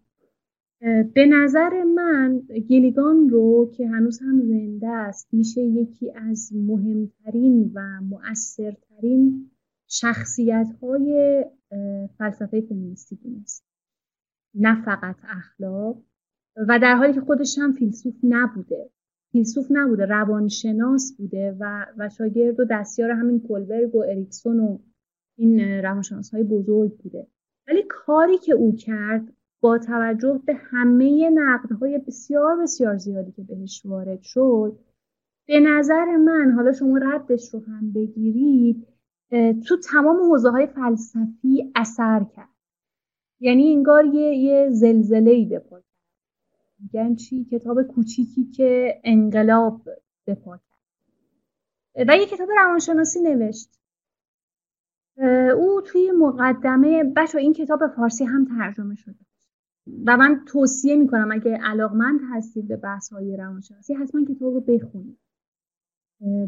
[1.14, 8.00] به نظر من گیلیگان رو که هنوز هم زنده است میشه یکی از مهمترین و
[8.00, 9.50] مؤثرترین
[9.88, 11.44] شخصیت های
[12.18, 13.64] فلسفه فمینیستی دونست.
[14.54, 16.02] نه فقط اخلاق
[16.56, 18.90] و در حالی که خودش هم فیلسوف نبوده.
[19.32, 24.78] فیلسوف نبوده روانشناس بوده و, و شاگرد و دستیار همین کلبرگ و اریکسون و
[25.38, 27.26] این روانشناس های بزرگ بوده.
[27.68, 33.82] ولی کاری که او کرد با توجه به همه نقدهای بسیار بسیار زیادی که بهش
[33.84, 34.78] وارد شد
[35.48, 38.86] به نظر من حالا شما ردش رو هم بگیرید
[39.66, 42.48] تو تمام حوزه های فلسفی اثر کرد.
[43.40, 45.58] یعنی انگار یه, یه زلزله ای به
[46.78, 49.82] میگن چی؟ کتاب کوچیکی که انقلاب
[50.24, 52.08] به پا کرد.
[52.08, 53.80] و یه کتاب روانشناسی نوشت.
[55.56, 59.14] او توی مقدمه بچه این کتاب فارسی هم ترجمه شده.
[60.06, 65.18] و من توصیه می‌کنم اگه علاقمند هستید به بحث های روانشناسی حتما کتاب رو بخونید.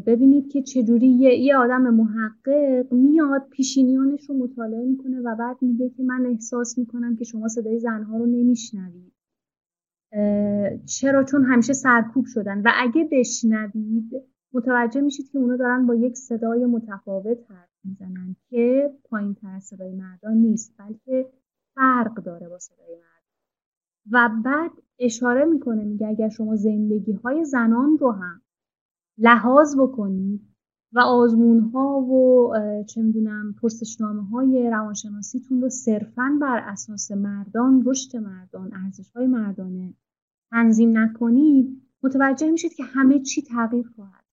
[0.05, 5.89] ببینید که چجوری یه, یه آدم محقق میاد پیشینیانش رو مطالعه می‌کنه و بعد میگه
[5.89, 9.13] که من احساس می‌کنم که شما صدای زنها رو نمیشنوید.
[10.85, 12.61] چرا؟ چون همیشه سرکوب شدن.
[12.61, 14.11] و اگه بشنوید
[14.53, 19.93] متوجه میشید که اونا دارن با یک صدای متفاوت حرف می‌زنن که پایین تر صدای
[19.93, 21.29] مردان نیست بلکه
[21.75, 23.11] فرق داره با صدای مردان.
[24.11, 28.41] و بعد اشاره می‌کنه میگه اگر شما زندگی های زنان رو هم
[29.17, 30.50] لحاظ بکنید
[30.93, 32.53] و آزمون ها و
[32.87, 39.93] چه می‌دونم پرسشنامه های روانشناسیتون رو صرفا بر اساس مردان رشد مردان ارزش های مردانه
[40.51, 41.81] تنظیم نکنید.
[42.03, 44.25] متوجه میشید که همه چی تغییر خواهد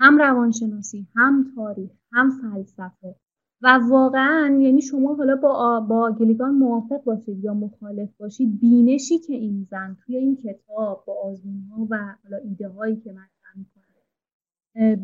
[0.00, 3.16] هم روانشناسی هم تاریخ هم فلسفه.
[3.62, 9.32] و واقعا یعنی شما حالا با, با گلیگان موافق باشید یا مخالف باشید بینشی که
[9.32, 13.39] این زن توی این کتاب با آزمون ها و حالا ایده هایی که می‌کنه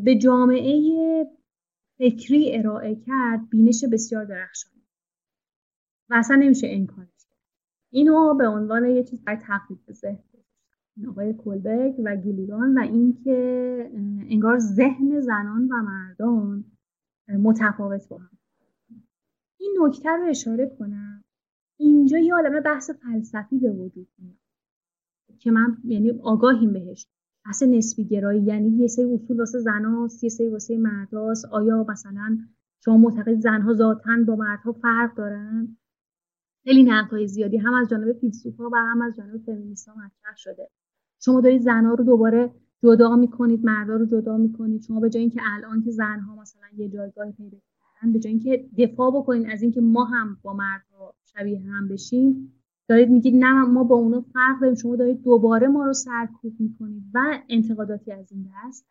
[0.03, 1.25] به جامعه
[1.97, 4.83] فکری ارائه کرد بینش بسیار درخشانی.
[6.09, 7.37] و اصلا نمیشه انکارش کرد.
[7.89, 10.23] اینو به عنوان یه چیز برای تقریب ذهن
[11.07, 13.91] آقای کلبک و گیلیگان و اینکه
[14.29, 16.65] انگار ذهن زنان و مردان
[17.29, 18.37] متفاوت با هم.
[19.59, 21.23] این نکته رو اشاره کنم.
[21.77, 24.37] اینجا یه عالمه بحث فلسفی به وجود میاد
[25.39, 27.07] که من یعنی آگاهیم بهش.
[27.47, 32.37] بحث نسبی گرایی یعنی یه سری اصول واسه زناست یه سری واسه مرداست آیا مثلا
[32.85, 35.77] شما معتقد زنها ذاتن با مردها فرق دارن؟
[36.63, 40.69] خیلی نقدهای زیادی هم از جانب فیلسوفا و هم از جانب فمینیست‌ها مطرح شده.
[41.19, 42.51] شما دارید زنها رو دوباره
[42.83, 44.81] جدا می‌کنید مردا رو جدا می‌کنید.
[44.81, 47.57] شما به جای اینکه الان که زنها مثلا یه جایگاه پیدا
[48.13, 52.53] به جای اینکه دفاع بکنین از اینکه ما هم با مردها شبیه هم بشیم
[52.87, 57.03] دارید میگید نه ما با اونا فرق داریم شما دارید دوباره ما رو سرکوب می‌کنید
[57.13, 58.85] و انتقاداتی از این دست.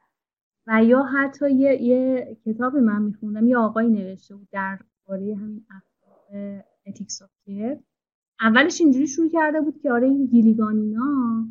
[0.66, 5.66] و یا حتی یه, یه کتاب من میخوندم یه آقایی نوشته بود در باره همین
[6.86, 7.30] ethics of
[8.40, 11.46] اولش اینجوری شروع کرده بود که آره این گیلیگان اینا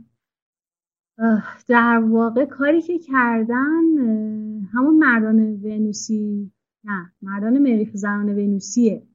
[1.67, 3.84] در واقع کاری که کردن
[4.73, 6.51] همون مردان ونوسی
[6.84, 9.08] نه مردان مریخ زنان ونوسیه.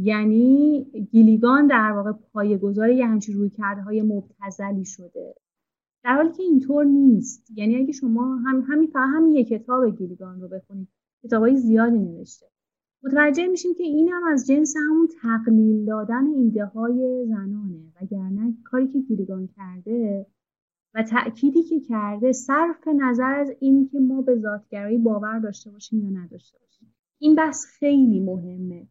[0.00, 5.34] یعنی گیلیگان در واقع پایه‌گذار یه همچین روی کرده های مبتزلی شده.
[6.04, 7.50] در حالی که اینطور نیست.
[7.54, 10.88] یعنی اگه شما هم همین فقط همین یک کتاب گیلیگان رو بخونید
[11.32, 12.46] های زیادی نوشته.
[13.02, 17.92] متوجه میشیم که این هم از جنس همون تقلیل دادن ایده های زنانه.
[18.02, 20.26] وگرنه کاری که گیلیگان کرده
[20.94, 26.02] و تأکیدی که کرده صرف نظر از این که ما به ذاتگرایی باور داشته باشیم
[26.02, 26.94] یا نداشته باشیم.
[27.18, 28.86] این بحث خیلی مهمه.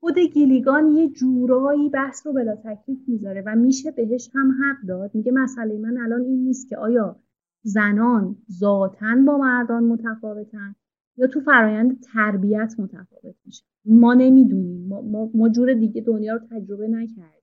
[0.00, 5.14] خود گیلیگان یه جورایی بحث رو بلا تکلیف می‌ذاره و میشه بهش هم حق داد.
[5.14, 7.16] میگه مسئله من الان این نیست که آیا
[7.62, 10.74] زنان ذاتن با مردان متفاوتن
[11.16, 13.64] یا تو فرایند تربیت متفاوت میشه.
[13.84, 14.88] ما نمی‌دونیم.
[14.88, 17.42] ما, ما, ما جور دیگه دنیا رو تجربه نکردیم.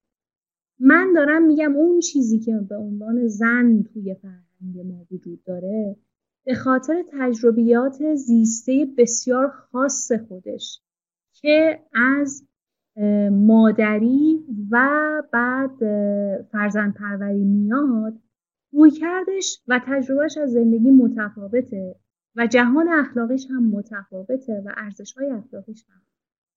[0.79, 5.95] من دارم میگم اون چیزی که به عنوان زن توی فرهنگ ما وجود داره
[6.45, 10.81] به خاطر تجربیات زیسته بسیار خاص خودش.
[11.43, 12.47] که از
[13.31, 14.89] مادری و
[15.31, 15.77] بعد
[16.43, 18.13] فرزند پروری میاد
[18.71, 21.95] روی کردش و تجربهش از زندگی متفاوته
[22.35, 26.01] و جهان اخلاقیش هم متفاوته و ارزش های اخلاقیش هم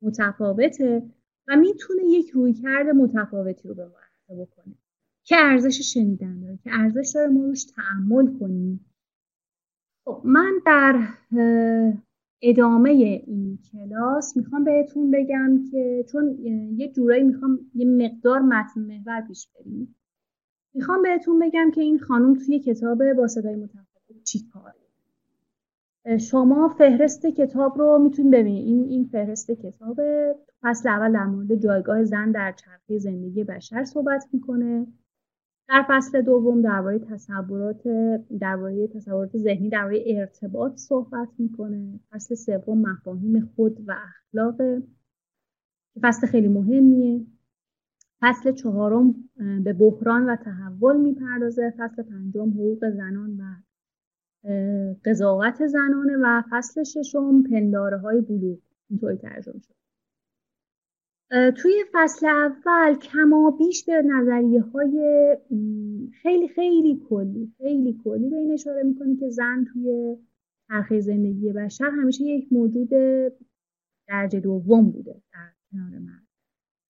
[0.03, 1.03] متفاوته
[1.49, 4.75] و می‌تونه یک رویکرد متفاوتی رو به ما عرضه بکنه
[5.25, 8.87] که ارزش شنیدن داره که ارزش داره ما روش تعمل کنیم.
[10.05, 11.09] خب من در
[12.43, 16.39] ادامه این کلاس می‌خوام بهتون بگم که چون
[16.77, 19.95] یه جورایی می‌خوام یه مقدار متن محور پیش بریم.
[20.75, 24.75] می‌خوام بهتون بگم که این خانم توی کتاب با صدای متفاوت چی کاره.
[26.19, 28.67] شما فهرست کتاب رو می‌تونید ببینید.
[28.67, 30.01] این این فهرست کتاب
[30.63, 34.87] فصل اول در مورد جایگاه زن در چرخه زندگی بشر صحبت می‌کنه.
[35.69, 37.83] در فصل دوم درباره تصورات
[38.41, 42.01] درباره تصورات ذهنی درباره ارتباط صحبت می‌کنه.
[42.11, 44.83] فصل سوم مفاهیم خود و اخلاق
[46.03, 47.27] فصل خیلی مهمیه.
[48.21, 49.15] فصل چهارم
[49.65, 51.75] به بحران و تحول می‌پردازه.
[51.79, 53.45] فصل پنجم حقوق زنان و
[55.05, 56.17] قضاوت زنانه.
[56.23, 58.59] و فصل ششم پنداره های بلوغ.
[58.91, 59.86] اینطوری ترجمه شد.
[61.31, 65.37] توی فصل اول کما بیش به نظریه های
[66.23, 70.17] خیلی خیلی کلی خیلی کلی به این اشاره می‌کنه که زن توی
[70.69, 72.89] چرخه زندگی بشر همیشه یک موجود
[74.09, 76.27] درجه دوم بوده در کنار مرد.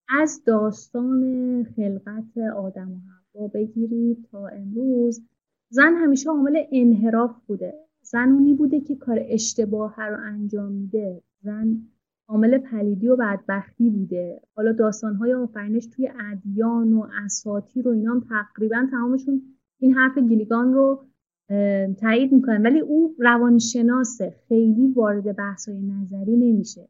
[0.08, 5.22] از داستان خلقت آدم و حوا بگیرید تا امروز
[5.68, 7.74] زن همیشه عامل انحراف بوده.
[8.02, 11.22] زن اونی بوده که کار اشتباه رو انجام میده.
[11.40, 11.88] زن
[12.28, 14.40] عامل پلیدی و بدبختی بوده.
[14.56, 19.42] حالا داستانهای آفرینش توی ادیان و اساطیر و اینا تقریبا تمامشون
[19.78, 21.04] این حرف گیلیگان رو
[22.00, 22.62] تایید می‌کنن.
[22.62, 24.34] ولی او روانشناسه.
[24.48, 26.88] خیلی وارد بحثای نظری نمیشه.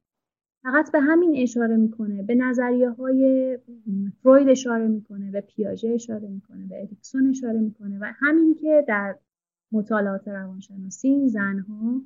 [0.62, 2.22] فقط به همین اشاره می‌کنه.
[2.22, 3.59] به نظریه های
[4.22, 5.31] فروید اشاره می‌کنه.
[5.31, 6.66] به پیاژه اشاره می‌کنه.
[6.66, 7.99] به اریکسون اشاره می‌کنه.
[8.01, 9.16] و همین که در
[9.72, 12.03] مطالعات روانشناسی زنها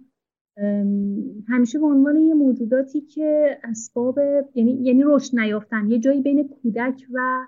[1.49, 4.19] همیشه به عنوان یه موجوداتی که اسباب
[4.55, 7.47] یعنی یعنی رشد نیافتن یه جایی بین کودک و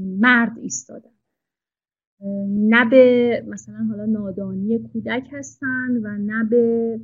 [0.00, 1.10] مرد ایستادن.
[2.48, 7.00] نه به مثلا حالا نادانی کودک هستن و نه به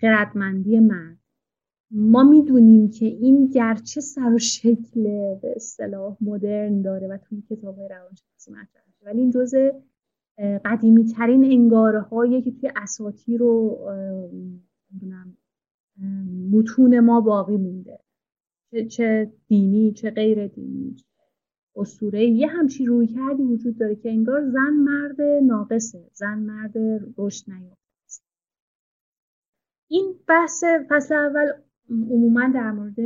[0.00, 1.18] خردمندی مرد.
[1.90, 5.02] ما می‌دونیم که این گرچه سر و شکل
[5.42, 9.70] به اصطلاح مدرن داره و توی کتاب روانشناسی مطرح ولی این جزء
[10.64, 13.78] قدیمی ترین انگاره هایی که توی اساطیر رو
[16.52, 17.98] متون ما باقی مونده.
[18.90, 20.96] چه دینی چه غیر دینی
[21.76, 22.24] اسطوره.
[22.24, 26.72] یه همچی روی کردی وجود داره که انگار زن مرد ناقصه زن مرد
[27.18, 28.24] رشد نیافته.
[29.88, 31.52] این بحث فصل اول
[31.90, 33.00] عموما در مورد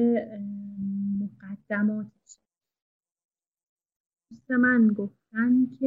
[1.21, 2.07] مقدمات.
[4.49, 4.97] من
[5.33, 5.87] گفتن که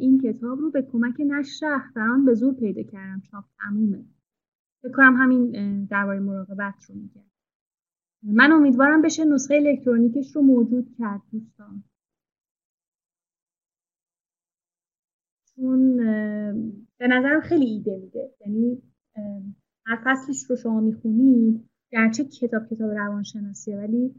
[0.00, 3.20] این کتاب رو به کمک نشر اختران به زور پیدا کردم.
[3.20, 4.04] چاپ تمومه.
[4.82, 7.24] فکر کنم همین درباره مراقبت رو میگه.
[8.22, 11.84] من امیدوارم بشه نسخه الکترونیکش رو موجود کرد دوستان.
[15.44, 15.96] چون
[16.98, 18.30] به نظرم خیلی ایده میده.
[18.40, 18.82] یعنی
[19.86, 24.14] هر فصلش رو شما می‌خونید گرچه کتاب کتاب روانشناسیه ولی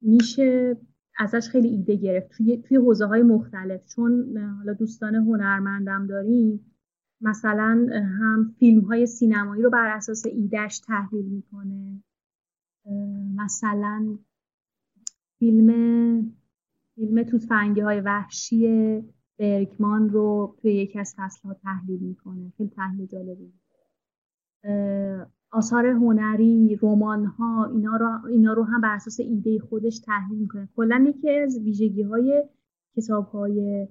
[0.00, 0.76] میشه
[1.18, 2.30] ازش خیلی ایده گرفت.
[2.30, 3.86] توی توی حوزه های مختلف.
[3.94, 6.74] چون حالا دوستان هنرمندم داریم
[7.20, 7.86] مثلا
[8.20, 12.02] هم فیلم های سینمایی رو بر اساس ایدهش تحلیل می‌کنه.
[13.36, 14.18] مثلا
[15.38, 15.68] فیلم
[16.94, 19.02] فیلم توتفنگی های وحشی
[19.38, 22.52] برگمان رو توی یکی از فصل ها تحلیل می‌کنه.
[22.56, 23.52] خیلی تحلیل جالبی.
[25.50, 30.68] آثار هنری رمان ها اینا رو, اینا رو هم بر اساس ایده خودش تحلیل می‌کنه.
[30.76, 32.44] کلا یکی از ویژگی های
[32.96, 33.88] کتاب های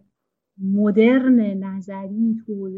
[0.58, 2.70] مدرن نظری تو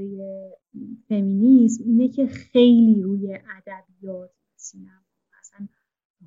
[1.09, 4.91] فمینیسم اینه که خیلی روی ادبیات سینما
[5.39, 5.67] مثلا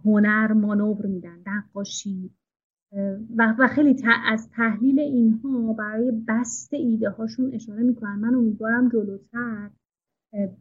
[0.05, 2.31] هنر مانور میدن نقاشی
[3.37, 3.97] و, و خیلی
[4.27, 8.19] از تحلیل اینها برای بست ایده هاشون اشاره می‌کنن.
[8.19, 9.71] من امیدوارم جلوتر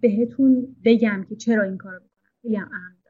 [0.02, 2.32] بهتون بگم که چرا این کارو می‌کنم.
[2.42, 3.02] خیلی هم اهم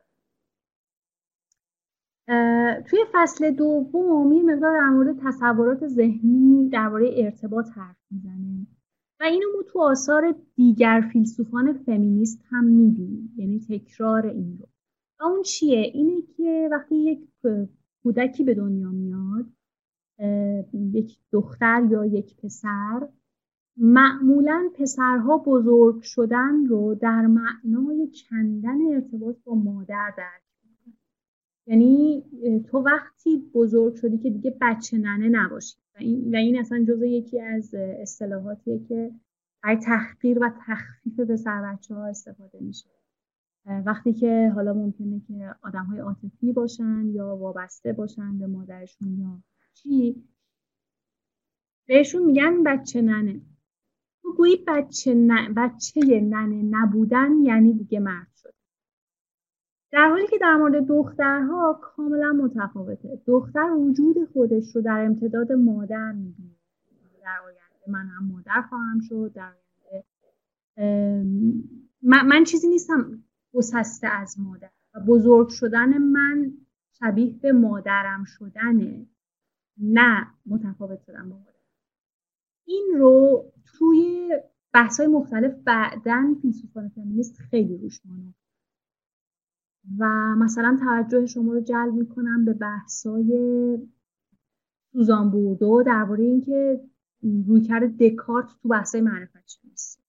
[2.81, 8.67] توی فصل دوم یه مقدار در مورد تصورات ذهنی درباره ارتباط حرف می‌زنه.
[9.19, 13.33] و اینو ما تو آثار دیگر فیلسوفان فمینیست هم می‌بینیم.
[13.37, 14.67] یعنی تکرار این رو.
[15.19, 17.27] و اون چیه؟ اینه که وقتی یک
[18.03, 19.45] کودکی به دنیا میاد
[20.73, 23.07] یک دختر یا یک پسر
[23.77, 30.41] معمولا پسرها بزرگ شدن رو در معنای کندن ارتباط با مادر درک
[31.67, 32.23] یعنی
[32.67, 35.77] تو وقتی بزرگ شدی که دیگه بچه ننه نباشی.
[35.95, 39.11] و این, و این اصلا جزء یکی از اصطلاحاتیه که
[39.63, 42.89] برای تحقیر و تخفیف پسر بچه ها استفاده میشه.
[43.65, 49.43] وقتی که حالا ممکنه که آدم های عاطفی باشن یا وابسته باشن به مادرشون یا
[49.73, 50.23] چی
[51.87, 53.41] بهشون میگن بچه ننه.
[54.21, 55.15] تو گویی بچه,
[55.57, 58.53] بچه ننه نبودن یعنی دیگه مرد شد
[59.91, 63.21] در حالی که در مورد دخترها کاملا متفاوته.
[63.27, 66.55] دختر وجود خودش رو در امتداد مادر می‌بینه.
[67.21, 69.31] در آینده من هم مادر خواهم شد.
[69.35, 70.05] در آینده
[72.01, 74.69] من, من چیزی نیستم گسسته از مادر.
[74.95, 76.53] و بزرگ شدن من
[76.99, 79.05] شبیه به مادرم شدنه.
[79.77, 81.37] نه متفاوت شدن با
[82.71, 84.29] این رو توی
[84.73, 88.31] بحث های مختلف بعدا فیلسوفان فمینیست خیلی روش مانو.
[89.97, 93.77] و مثلا توجه شما رو جلب می‌کنم به بحثای
[94.93, 96.81] سوزان بوردو درباره اینکه
[97.47, 99.99] رویکرد دکارت تو بحثای معرفت شناسی.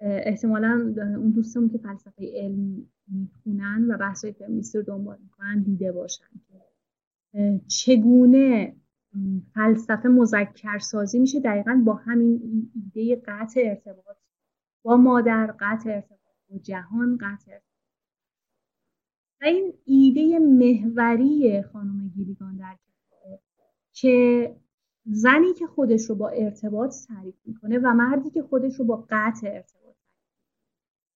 [0.00, 6.30] احتمالا اون دوستمون که فلسفه علم می‌خونن و بحثای فمینیستی رو دنبال می‌کنن دیده باشن
[6.48, 8.76] که چگونه
[9.54, 14.16] فلسفه مذکر سازی میشه دقیقا با همین ایده قطع ارتباط
[14.82, 17.58] با مادر قطع ارتباط با جهان قطع
[19.40, 22.76] و این ایده محوری خانم گیلیگان در
[23.92, 24.56] که
[25.04, 29.46] زنی که خودش رو با ارتباط تعریف می‌کنه و مردی که خودش رو با قطع
[29.46, 29.96] ارتباط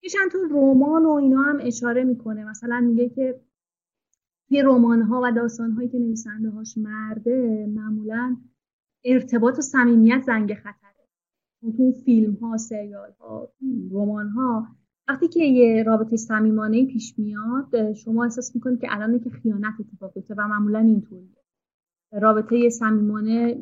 [0.03, 2.45] یه چند رمان و اینا هم اشاره می‌کنه.
[2.45, 3.41] مثلا میگه که
[4.51, 8.37] توی رمان ها و داستان هایی که نویسنده هاش مرده معمولا
[9.05, 11.09] ارتباط و صمیمیت زنگ خطره.
[11.61, 13.53] تو فیلم ها سریال ها
[13.93, 14.67] رمان ها
[15.09, 20.15] وقتی که یه رابطه صمیمانه پیش میاد شما احساس می‌کنید که الان که خیانت اتفاق
[20.15, 21.37] بیفته و معمولا اینطوریه.
[22.13, 23.57] رابطه صمیمانه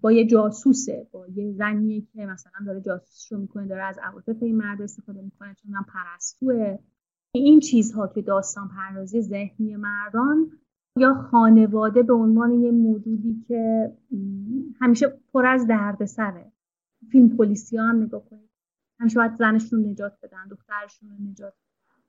[0.00, 4.42] با یه جاسوسه با یه زنیه که مثلا داره جاسوسش رو می‌کنه داره از عواطف
[4.42, 6.78] این مرد استفاده می‌کنه چون هم پرستوه.
[7.34, 10.52] این چیزها که داستان پردازی ذهنی مردان
[10.98, 13.92] یا خانواده به عنوان یه موجودی که
[14.80, 16.52] همیشه پر از دردسره.
[17.10, 18.50] فیلم پلیسی هم نگاه کنید.
[19.00, 21.54] همیشه باید زنشون نجات بدن دخترشون رو نجات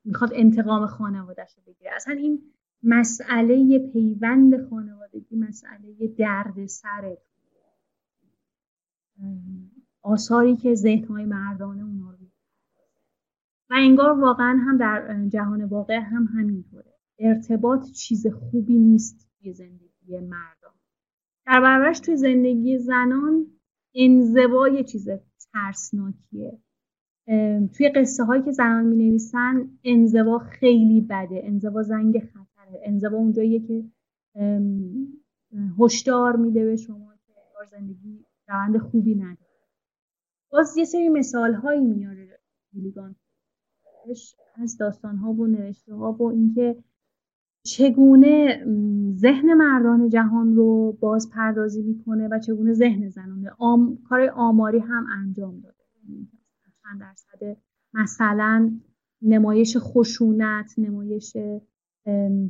[0.06, 1.92] می‌خواد انتقام خانوادهش رو بگیره.
[1.96, 2.42] اصلا این
[2.84, 7.18] مسئله پیوند خانوادگی مسئله درد سره
[10.02, 12.25] آثاری که ذهنهای مردانه اونا رو
[13.78, 16.94] انگار واقعا هم در جهان واقع هم همینطوره.
[17.20, 20.74] ارتباط چیز خوبی نیست توی زندگی مردان
[21.46, 23.46] در برابرش توی زندگی زنان
[23.96, 25.10] انزوا یه چیز
[25.54, 26.60] ترسناکیه.
[27.74, 31.42] توی قصه هایی که زنان می نویسن انزوا خیلی بده.
[31.44, 32.82] انزوا زنگ خطره.
[32.84, 33.84] انزوا اونجاییه که
[35.80, 37.34] هشدار میده به شما که
[37.72, 39.38] زندگی روند خوبی نداره.
[40.52, 42.40] باز یه سری مثال هایی میاره
[44.08, 46.84] میلیگان از داستان ها و نوشته ها و اینکه
[47.66, 48.66] چگونه
[49.16, 53.52] ذهن مردان جهان رو باز پردازی می‌کنه و چگونه ذهن زنانه.
[53.58, 55.76] آم، کار آماری هم انجام داده.
[56.84, 57.58] چند درصد
[57.94, 58.72] مثلا
[59.22, 61.38] نمایش خشونت نمایش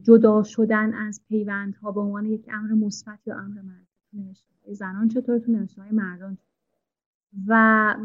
[0.01, 4.35] جدا شدن از پیوندها به عنوان یک امر مثبت یا امر منفی
[4.73, 6.37] زنان چطور؟ تو نوشته های مردان
[7.47, 7.95] و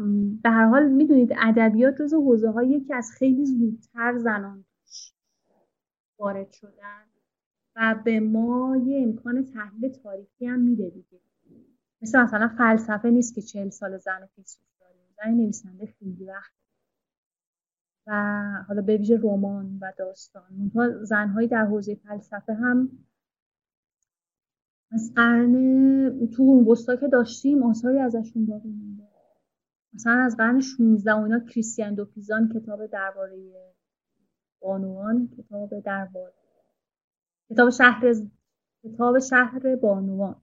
[0.43, 4.65] به هر حال می‌دونید ادبیات جز حوزه هایی که از خیلی زودتر زنان
[6.19, 7.03] وارد شدن
[7.75, 11.21] و به ما یه امکان تحلیل تاریخی هم میده دیگه.
[12.01, 15.05] مثل مثلا فلسفه نیست که چهل سال زن فیلسوف داریم.
[15.17, 16.51] زن نویسنده خیلی وقت.
[18.07, 20.53] و حالا به ویژه رمان و داستان.
[20.57, 22.89] منتها زنهایی در حوزه فلسفه هم
[24.91, 25.53] از قرن
[26.27, 29.10] تو قرون که داشتیم آثاری ازشون باقی مونده.
[29.93, 33.37] مثلا از قرن 16 اینا کریستیان دوپیزان کتاب درباره
[34.61, 36.33] بانوان کتاب درباره
[37.49, 38.13] کتاب شهر
[38.83, 40.41] کتاب شهر بانوان.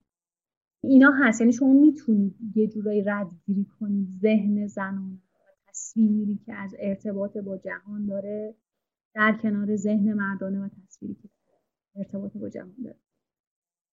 [0.80, 1.40] اینا هست.
[1.40, 5.18] یعنی شما می‌تونید یه جورایی ردگیری کنید ذهن زنان و
[5.68, 8.54] تصویری که از ارتباط با جهان داره
[9.14, 11.28] در کنار ذهن مردانه و تصویری که
[11.96, 12.96] ارتباط با جهان داره.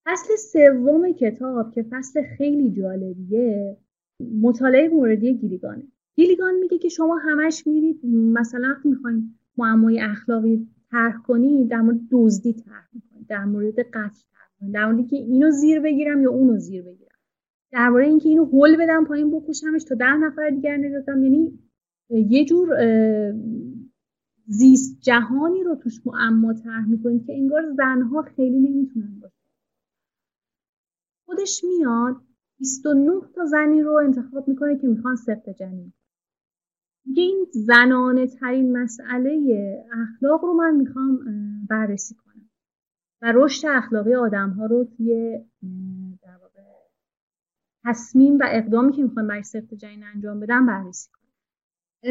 [0.06, 3.78] فصل سوم کتاب که فصل خیلی جالبیه
[4.20, 5.84] مطالعه موردی گیلیگانه.
[6.16, 12.00] گیلیگان میگه که شما همش میرید مثلا وقتی می‌خواین معمای اخلاقی طرح کنید در مورد
[12.12, 16.58] دزدی طرح می‌کنید در مورد قتل طرح در مورد که اینو زیر بگیرم یا اونو
[16.58, 17.16] زیر بگیرم.
[17.72, 21.24] در مورد اینکه اینو هول بدم پایین بکشمش تا ده نفر دیگر نجاتم.
[21.24, 21.60] یعنی
[22.10, 22.76] یه جور
[24.48, 29.36] زیست جهانی رو توش معما طرح می‌کنید که انگار زنها خیلی نمی‌تونن باشه.
[31.26, 32.16] خودش میاد
[32.60, 35.94] 29 تا زنی رو انتخاب می‌کنه که می‌خوان سفت جنین.
[37.06, 39.40] میگه این زنانه ترین مسئله
[39.92, 41.20] اخلاق رو من می‌خوام
[41.70, 42.50] بررسی کنم.
[43.22, 45.40] و رشد اخلاقی آدم ها رو توی
[46.24, 46.62] در واقع
[47.86, 51.32] تصمیم و اقدامی که می‌خوان برای سفت جنین انجام بدن بررسی کنم.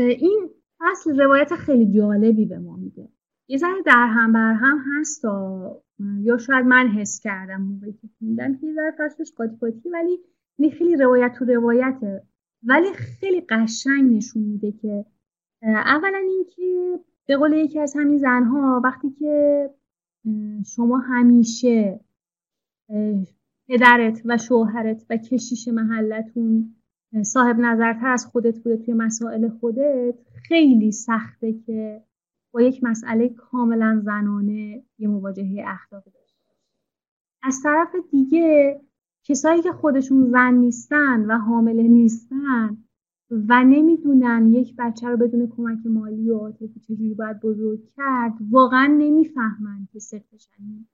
[0.00, 3.08] این فصل روایت خیلی جالبی به ما میده.
[3.48, 5.24] یه ذره در هم بر هم هست
[6.20, 10.18] یا شاید من حس کردم موقعی که خوندم که ذره فصلش قاطی قاطی ولی
[10.58, 12.22] خیلی روایت تو روایته.
[12.62, 15.04] ولی خیلی قشنگ نشون میده که
[15.62, 19.70] اولا اینکه به قول یکی از همین زنها وقتی که
[20.66, 22.00] شما همیشه
[23.68, 26.74] پدرت و شوهرت و کشیش محلتون
[27.22, 30.14] صاحب نظرتر از خودت بوده توی مسائل خودت
[30.48, 32.02] خیلی سخته که
[32.52, 36.38] با یک مسئله کاملا زنانه یه مواجهه اخلاقی داشته
[37.42, 38.80] از طرف دیگه
[39.24, 42.76] کسایی که خودشون زن نیستن و حامله نیستن
[43.30, 48.86] و نمی‌دونن یک بچه رو بدون کمک مالی و عاطفی چجوری باید بزرگ کرد واقعا
[48.98, 50.86] نمی‌فهمن که سخت جنین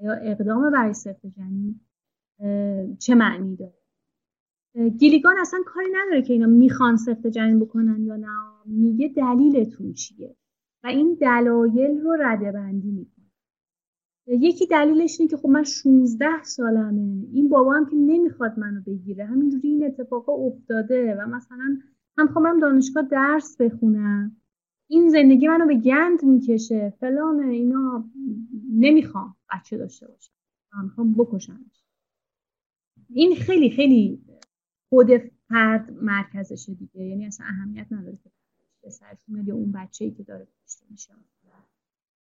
[0.00, 1.80] یا اقدام برای سخت جنین
[2.98, 3.84] چه معنی داره.
[4.98, 8.28] گیلیگان اصلا کاری نداره که اینا می‌خوان سفت جنین بکنن یا نه.
[8.66, 10.36] میگه دلیلتون چیه؟
[10.84, 13.13] و این دلایل رو رده بندی می‌کنه.
[14.26, 17.26] یکی دلیلش اینه که خب من 16 سالمه.
[17.32, 19.24] این بابا هم که نمی‌خواد منو بگیره.
[19.24, 21.78] همینجوری این اتفاق افتاده و مثلا
[22.18, 24.36] هم خواهم دانشگاه درس بخونم.
[24.88, 26.94] این زندگی منو به گند می‌کشه.
[27.00, 28.10] فلان اینا.
[28.72, 30.32] نمی‌خوام بچه داشته باشم.
[30.76, 31.84] من می‌خوام بکشمش.
[33.10, 34.22] این خیلی خیلی
[34.88, 35.08] خود
[35.48, 37.04] فرد مرکزشه دیگه.
[37.04, 38.30] یعنی اصلا اهمیت نداره که
[38.82, 41.12] پسرشون یا اون بچه‌ای که داره کشته میشه.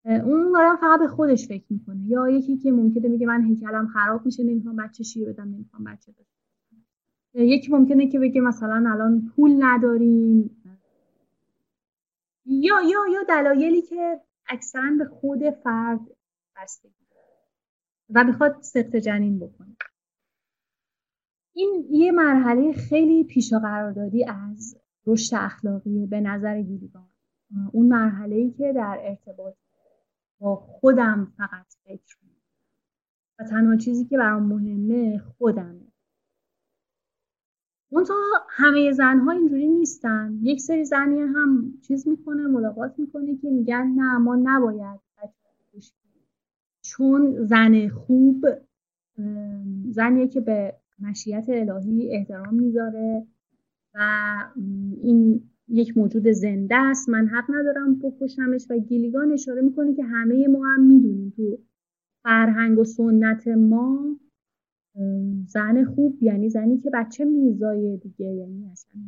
[0.06, 2.06] اون آدم فقط به خودش فکر می‌کنه.
[2.08, 6.12] یا یکی که ممکنه میگه من هیکلم خراب میشه نمی‌خوام بچه شیر بدم نمی‌خوام بچه
[6.12, 6.26] بدم
[7.34, 10.64] یکی ممکنه که بگه مثلا الان پول نداریم.
[12.46, 16.00] یا یا یا دلایلی که اکثرا به خود فرد
[16.56, 16.94] بستگی
[18.10, 19.76] و می‌خواد سخت جنین بکنه.
[21.56, 24.78] این یه مرحله خیلی پیشا قراردادی از
[25.08, 27.10] رشد اخلاقی به نظر گیلیگان
[27.72, 29.56] اون مرحله ای که در ارتباط
[30.40, 32.18] با خودم فقط فکر
[33.40, 35.80] و تنها چیزی که برام مهمه خودمه.
[38.08, 38.14] تا
[38.50, 40.40] همه زنها اینجوری نیستن.
[40.42, 45.00] یک سری زنی هم چیز می‌کنه ملاقات می‌کنه که میگن نه ما نباید
[46.82, 48.46] چون زن خوب
[49.90, 53.28] زنیه که به مشیت الهی احترام می‌ذاره
[53.94, 54.00] و
[55.02, 57.10] این یک موجود زنده است.
[57.10, 61.58] من حق ندارم بکشمش و گیلیگان اشاره می‌کنه که همه ما هم می‌دونیم تو
[62.24, 64.20] فرهنگ و سنت ما
[65.48, 68.26] زن خوب یعنی زنی که بچه میزایه دیگه.
[68.26, 69.02] یعنی اصلا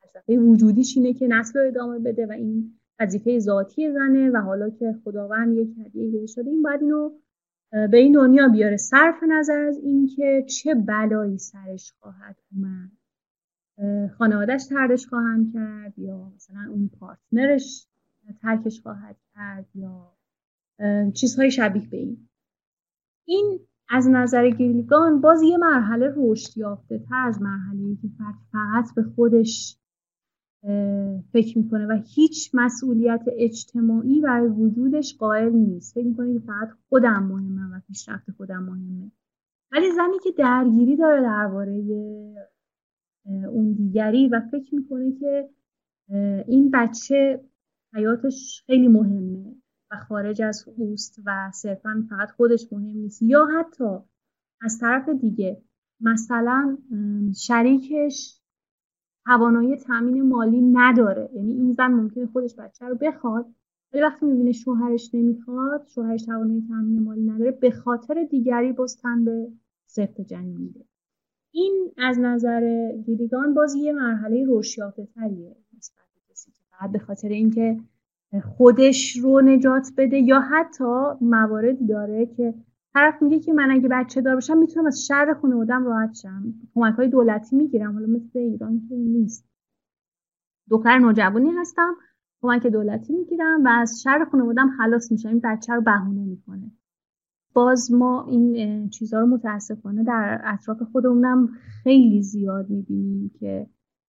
[0.00, 4.70] فلسفه وجودیش اینه که نسل رو ادامه بده و این وظیفه ذاتی زنه و حالا
[4.70, 7.10] که خداوند یک هدیه شده این باید اینو
[7.70, 8.76] به این دنیا بیاره.
[8.76, 12.97] صرف نظر از اینکه چه بلایی سرش خواهد اومد.
[14.18, 17.86] خانوادهش تردش خواهند کرد یا مثلا اون پارتنرش
[18.42, 20.12] ترکش خواهد کرد یا
[21.14, 22.28] چیزهای شبیه به این.
[23.24, 28.94] این از نظر گیلگان باز یه مرحله رشد یافته تر از مرحله که فرد فقط
[28.94, 29.78] به خودش
[31.32, 35.94] فکر می‌کنه و هیچ مسئولیت اجتماعی برای وجودش قائل نیست.
[35.94, 39.10] فکر می‌کنه که فقط خودم مهمه و پیشرفت خودم مهمه.
[39.72, 41.82] ولی زنی که درگیری داره درباره
[43.28, 45.48] اون دیگری و فکر می‌کنه که
[46.48, 47.44] این بچه
[47.94, 49.54] حیاتش خیلی مهمه
[49.90, 53.22] و خارج از اوست و صرفا فقط خودش مهم نیست.
[53.22, 53.98] یا حتی
[54.60, 55.62] از طرف دیگه
[56.00, 56.78] مثلا
[57.36, 58.40] شریکش
[59.26, 61.30] توانایی تامین مالی نداره.
[61.34, 63.46] یعنی این زن ممکنه خودش بچه رو بخواد
[63.92, 69.52] ولی وقتی می‌بینه شوهرش نمی‌خواد شوهرش توانایی تامین مالی نداره به خاطر دیگری باز به
[69.86, 70.87] سفت جنین میده.
[71.50, 76.04] این از نظر گیریگان باز یه مرحله روشیافته تریه نسبت
[76.70, 77.80] فقط به خاطر اینکه
[78.44, 80.84] خودش رو نجات بده یا حتی
[81.20, 82.54] مواردی داره که
[82.94, 86.54] طرف میگه که من اگه بچه دار باشم می‌تونم از شر خانوادم راحت شم.
[86.74, 87.92] کمک های دولتی می‌گیرم.
[87.92, 89.48] حالا مثل ایران که نیست.
[90.70, 91.96] دختر نوجوانی هستم
[92.42, 95.28] کمک دولتی می‌گیرم و از شر خانوادم خلاص میشم.
[95.28, 96.72] این بچه رو بهونه می‌کنه.
[97.52, 101.48] باز ما این چیزها رو متاسفانه در اطراف خودمونم
[101.82, 103.66] خیلی زیاد می‌بینیم که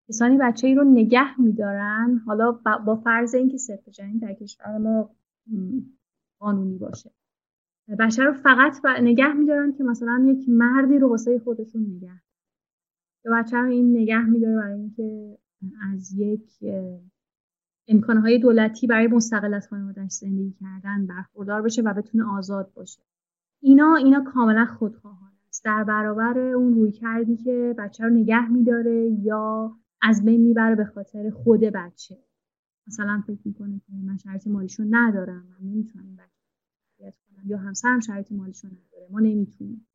[0.09, 2.51] کسانی بچه ای رو نگه میدارن حالا
[2.85, 5.09] با فرض اینکه صرف جنین در کشور ما
[6.39, 7.11] قانونی باشه.
[7.99, 12.21] بچه رو فقط نگه میدارن که مثلا یک مردی رو واسه خودشون نگه
[13.25, 15.37] یا بچه رو این نگه میداره برای اینکه
[15.93, 16.63] از یک
[17.87, 23.01] امکانهای دولتی برای مستقل از خانوادش زندگی کردن برخوردار بشه و بتونه آزاد باشه.
[23.61, 25.65] اینا اینا کاملا خودخواهانه است.
[25.65, 30.85] در برابر اون روی کردی که بچه رو نگه میداره یا از بین می‌بره به
[30.85, 32.17] خاطر خود بچه.
[32.87, 38.31] مثلا فکر می‌کنه که من شرط مالیشو ندارم من نمی‌تونم بچه کنم یا همسرم شرط
[38.31, 39.87] مالیشو نداره ما نمی‌تونیم.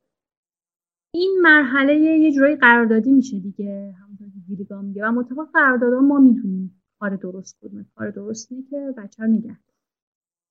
[1.15, 5.09] این مرحله یه جورایی قراردادی میشه دیگه همونطور که گیریگاه میگه.
[5.09, 9.59] و متفق قراردادها ما می‌دونیم کار درست کدومه کار درست که بچه رو نگه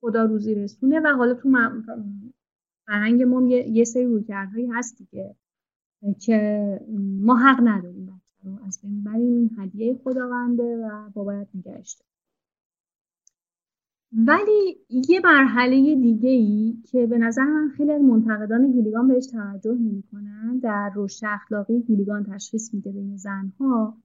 [0.02, 1.50] خدا روزی رسونه و حالا تو
[2.86, 5.36] فرهنگ ما یه, یه سری رویکردهایی هست دیگه
[6.20, 6.80] که
[7.22, 9.34] ما حق نداریم بچه رو از بین بریم.
[9.34, 11.98] این هدیه خداونده و باید نگهش
[14.18, 20.58] ولی یه مرحله دیگه ای که به نظر من خیلی منتقدان گیلیگان بهش توجه نمی‌کنن
[20.58, 23.98] در رشد اخلاقی گیلیگان تشخیص میده بین زنها.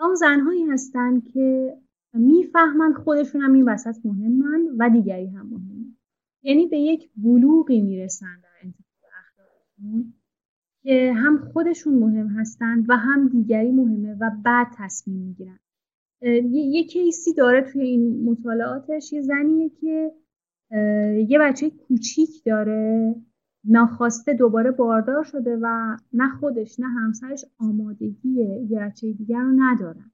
[0.00, 1.76] اون زنهایی هستن که
[2.14, 5.73] می‌فهمن خودشون هم این وسط مهمن و دیگری هم مهمن.
[6.44, 10.14] یعنی به یک بلوغی می‌رسن در انتخاب اخلاقشون
[10.82, 15.58] که هم خودشون مهم هستند و هم دیگری مهمه و بعد تصمیم می‌گیرن.
[16.52, 19.12] یه کیسی داره توی این مطالعاتش.
[19.12, 20.12] یه زنیه که
[21.28, 23.14] یه بچه کوچیک داره
[23.64, 28.28] ناخواسته دوباره باردار شده و نه خودش نه همسرش آمادگی
[28.68, 30.10] یه بچه دیگر رو ندارن.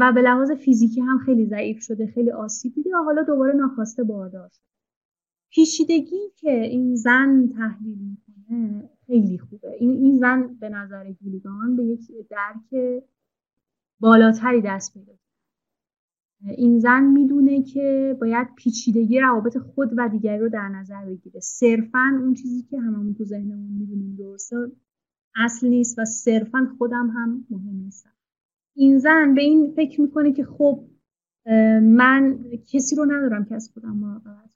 [0.00, 4.04] و به لحاظ فیزیکی هم خیلی ضعیف شده خیلی آسیب دیده و حالا دوباره ناخواسته
[4.04, 4.73] باردار شده.
[5.54, 9.76] پیشیدگی که این زن تحلیل می‌کنه خیلی خوبه.
[9.78, 13.02] این, این زن به نظر گیلیگان به یک درک
[14.00, 15.12] بالاتری دست پیدا
[16.56, 21.40] این زن می‌دونه که باید پیچیدگی روابط خود و دیگری رو در نظر بگیره.
[21.40, 24.56] صرفا اون چیزی که هممون تو ذهنمون می‌دونیم درسته
[25.36, 28.12] اصل نیست و صرفا خودم هم مهم نیستم.
[28.76, 30.84] این زن به این فکر می‌کنه که خب
[31.82, 34.50] من کسی رو ندارم که از خودم مراقبت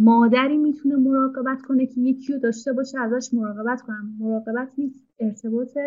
[0.00, 4.16] مادری می‌تونه مراقبت کنه که یکی رو داشته باشه ازش مراقبت کنم.
[4.18, 5.78] مراقبت نیست ارتباط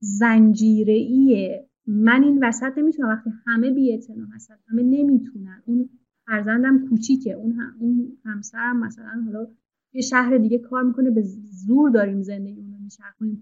[0.00, 3.92] زنجیره من این وسط نمی‌تونم وقتی همه بی
[4.34, 5.62] هستن همه نمی‌تونن.
[5.66, 5.88] اون
[6.26, 9.46] فرزندم کوچیکه اون, هم، اون همسرم مثلا حالا
[9.92, 11.22] یه شهر دیگه کار می‌کنه به
[11.66, 12.68] زور داریم زندگی رو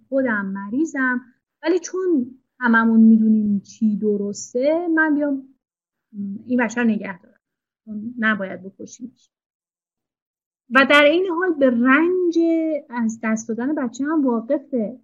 [0.08, 1.20] خودم مریضم.
[1.62, 2.26] ولی چون
[2.60, 5.42] هممون می‌دونیم چی درسته من بیام
[6.46, 7.40] این رو نگه دارم.
[8.18, 9.30] نباید بکشیمش.
[10.74, 12.38] و در این حال به رنج
[12.90, 15.00] از دست دادن بچه هم واقفه.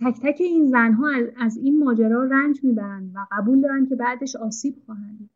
[0.00, 4.74] تک تک این زنها از این ماجرا رنج می‌برن و قبول دارن که بعدش آسیب
[4.86, 5.30] خواهند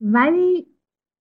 [0.00, 0.66] ولی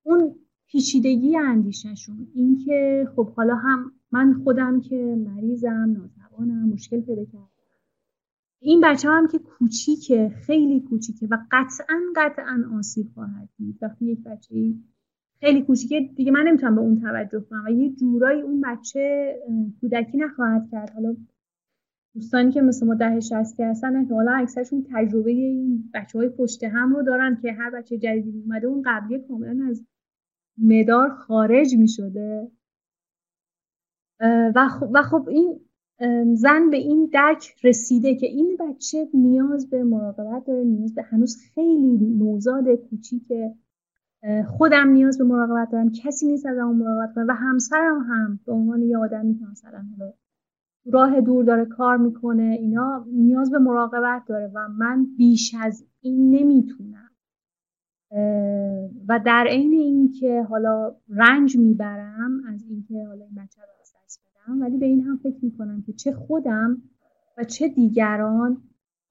[0.03, 0.35] اون
[0.67, 7.49] پیچیدگی اندیششون اینکه خب حالا هم من خودم که مریضم ناتوانم مشکل پیدا کردم.
[8.59, 13.77] این بچه هم که کوچیکه خیلی کوچیکه و قطعا قطعا آسیب خواهد دید.
[13.81, 14.55] وقتی یک بچه
[15.41, 16.09] خیلی کوچیکه.
[16.15, 17.63] دیگه من نمی‌تونم به اون توجه کنم.
[17.67, 19.35] و یه جورایی اون بچه
[19.81, 20.89] کودکی نخواهد کرد.
[20.89, 21.15] حالا
[22.15, 26.95] دوستانی که مثل ما ده شستی هستن احتمالا اکثرشون تجربه این بچه های پشت هم
[26.95, 29.85] رو دارن که هر بچه جدیدی اومده اون قبلی کاملا از
[30.57, 32.51] مدار خارج می شده
[34.55, 35.59] و خب, و خب این
[36.35, 41.37] زن به این درک رسیده که این بچه نیاز به مراقبت داره نیاز به هنوز
[41.55, 43.55] خیلی نوزاد کوچیکه.
[44.57, 48.51] خودم نیاز به مراقبت دارم کسی نیست از اون مراقبت کنه و همسرم هم به
[48.51, 49.85] عنوان یه آدمی که مثلا
[50.85, 56.35] راه دور داره کار می‌کنه اینا نیاز به مراقبت داره و من بیش از این
[56.35, 57.09] نمی‌تونم.
[59.07, 64.21] و در عین اینکه حالا رنج می‌برم از اینکه حالا این بچه رو از دست
[64.25, 66.81] بدم ولی به این هم فکر می‌کنم که چه خودم
[67.37, 68.57] و چه دیگران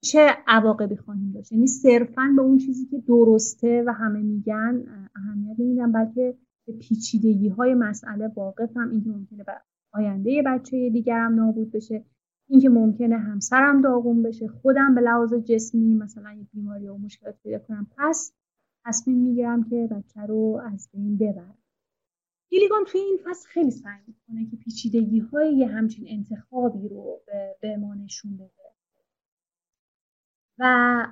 [0.03, 1.51] چه عواقبی خواهیم داشت.
[1.51, 4.85] یعنی صرفا به اون چیزی که درسته و همه میگن
[5.15, 6.37] اهمیت نمیدم بلکه
[6.67, 9.43] به پیچیدگی های مسئله واقفم اینکه ممکنه
[9.93, 12.05] آینده بچه دیگرم نابود بشه.
[12.47, 14.47] اینکه ممکنه همسرم داغون بشه.
[14.47, 17.87] خودم به لحاظ جسمی مثلا یه بیماری و مشکلات پیدا کنم.
[17.97, 18.33] پس
[18.85, 21.57] تصمیم می‌گیرم که بچه رو از بین ببرم.
[22.49, 27.55] گیلیگان توی این فصل خیلی سعی می‌کنه که پیچیدگی های یه همچین انتخابی رو به,
[27.61, 28.60] به ما نشون بده.
[30.61, 31.07] و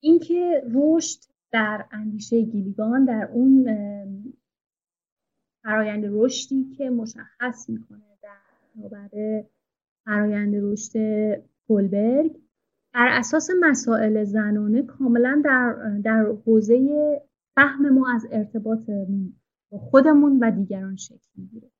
[0.00, 1.18] اینکه رشد
[1.52, 3.64] در اندیشه گیلیگان در اون
[5.62, 8.36] فرایند رشدی که مشخص می‌کنه در
[8.74, 9.44] برابر
[10.04, 10.92] فرایند رشد
[11.66, 12.40] پولبرگ
[12.94, 17.20] بر اساس مسائل زنانه کاملا در, در حوزه
[17.54, 19.36] فهم ما از ارتباطمون
[19.70, 21.70] با خودمون و دیگران شکل می‌گیره.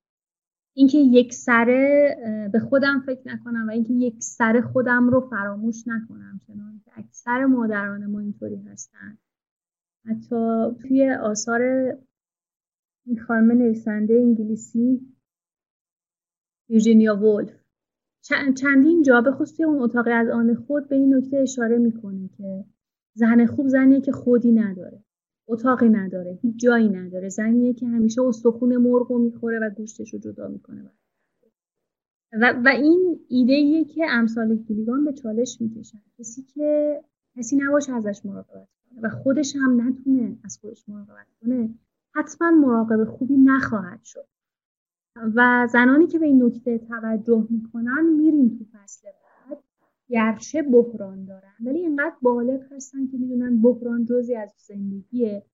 [0.77, 2.17] اینکه یک سره
[2.53, 7.45] به خودم فکر نکنم و اینکه یک سره خودم رو فراموش نکنم چنان که اکثر
[7.45, 9.19] مادران ما اینطوری هستن.
[10.05, 11.63] حتی توی آثار
[13.07, 15.15] این خانم نویسنده انگلیسی
[16.69, 17.65] ویرجینیا وولف.
[18.57, 22.65] چندین جا به خصوص اون اتاق از آن خود به این نکته اشاره می‌کنه که
[23.15, 25.05] زن خوب زنیه که خودی نداره.
[25.49, 27.29] اتاقی نداره هیچ جایی نداره.
[27.29, 30.91] زنیه که همیشه استخون مرغ رو می‌خوره و گوشتش رو جدا می‌کنه.
[32.33, 36.03] و, و این ایده که امثال گیلیگان به چالش می‌کشن.
[36.19, 37.01] کسی که
[37.37, 41.75] کسی نباشه ازش مراقبت کنه و خودش هم نتونه از خودش مراقبت کنه
[42.15, 44.27] حتما مراقب خوبی نخواهد شد.
[45.35, 49.09] و زنانی که به این نکته توجه می‌کنن میریم تو فصل
[50.09, 55.47] گرچه بحران دارن ولی اینقدر بالغ هستن که می‌دونن بحران جزی از زندگیه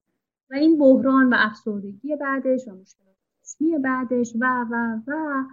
[0.50, 5.44] و این بحران و افسردگی بعدش و مشکلات جسمی بعدش و و و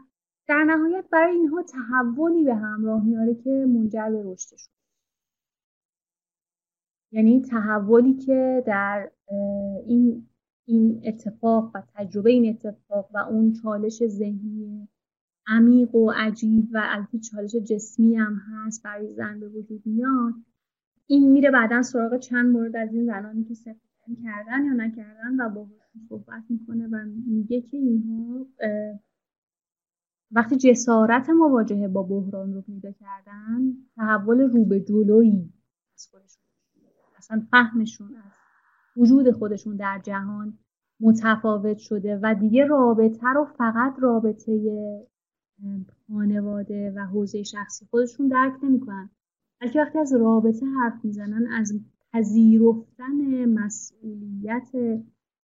[0.48, 4.74] در نهایت برای اینها تحولی به همراه میاره که منجر به رشدشون
[7.12, 9.12] یعنی تحولی که در
[9.86, 10.28] این
[10.66, 14.88] این اتفاق و تجربه این اتفاق و اون چالش ذهنی
[15.48, 20.34] عمیق و عجیب و البته چالش جسمی هم هست برای زن به وجود میاد
[21.08, 23.88] این میره بعدا سراغ چند مورد از این زنانی که سفر
[24.24, 25.68] کردن یا نکردن و با
[26.10, 28.45] صحبت می‌کنه و میگه که اینها
[30.32, 35.54] وقتی جسارت مواجهه با بحران رو پیدا کردن تحول رو به جلویی
[35.95, 36.43] از خودشون
[37.18, 38.32] اصلا فهمشون از
[38.98, 40.58] وجود خودشون در جهان
[41.00, 44.52] متفاوت شده و دیگه رابطه رو فقط رابطه
[46.08, 49.10] خانواده و حوزه شخصی خودشون درک نمی‌کنن.
[49.62, 51.80] بلکه وقتی از رابطه حرف می‌زنن از
[52.14, 54.70] پذیرفتن مسئولیت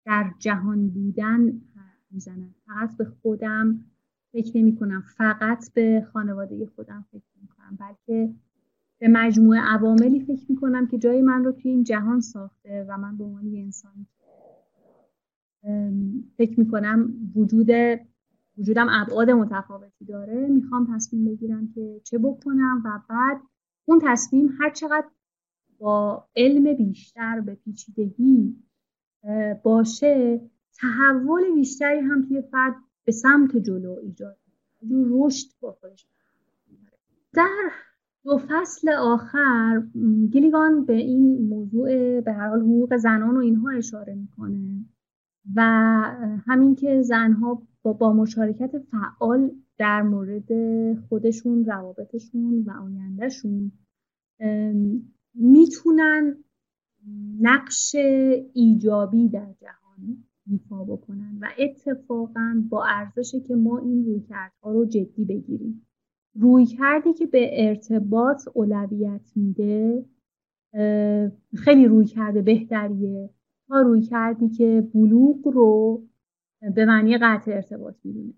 [0.05, 2.55] در جهان بودن حرف می‌زنن.
[2.65, 3.85] فقط به خودم
[4.31, 8.33] فکر نمی کنم فقط به خانواده خودم فکر نمی کنم بلکه
[8.99, 12.97] به مجموعه عواملی فکر می کنم که جای من رو توی این جهان ساخته و
[12.97, 14.05] من به عنوان یه انسان
[16.37, 17.67] فکر می کنم وجود
[18.57, 23.41] وجودم ابعاد متفاوتی داره می‌خوام تصمیم بگیرم که چه بکنم و بعد
[23.85, 25.07] اون تصمیم هر چقدر
[25.79, 28.55] با علم بیشتر به پیچیدگی
[29.63, 30.41] باشه
[30.73, 32.75] تحول بیشتری هم توی فرد
[33.05, 34.37] به سمت جلو ایجاد
[34.91, 36.07] رشد با خودش
[37.33, 37.71] در
[38.23, 39.83] دو فصل آخر
[40.31, 44.85] گیلیگان به این موضوع به هر حال حقوق زنان و اینها اشاره می‌کنه.
[45.55, 45.61] و
[46.45, 50.49] همین که زنها با, با مشارکت فعال در مورد
[50.99, 53.71] خودشون روابطشون و آیندهشون
[55.33, 56.43] می‌تونن
[57.39, 57.95] نقش
[58.53, 65.25] ایجابی در جهان ایفا بکنن و اتفاقا با ارزشه که ما این رویکردها رو جدی
[65.25, 65.87] بگیریم.
[66.35, 70.05] روی کردی که به ارتباط اولویت میده
[71.55, 73.29] خیلی روی کرده بهتریه.
[73.67, 76.03] تا روی کردی که بلوغ رو
[76.75, 78.33] به معنی قطع ارتباط می‌دونه.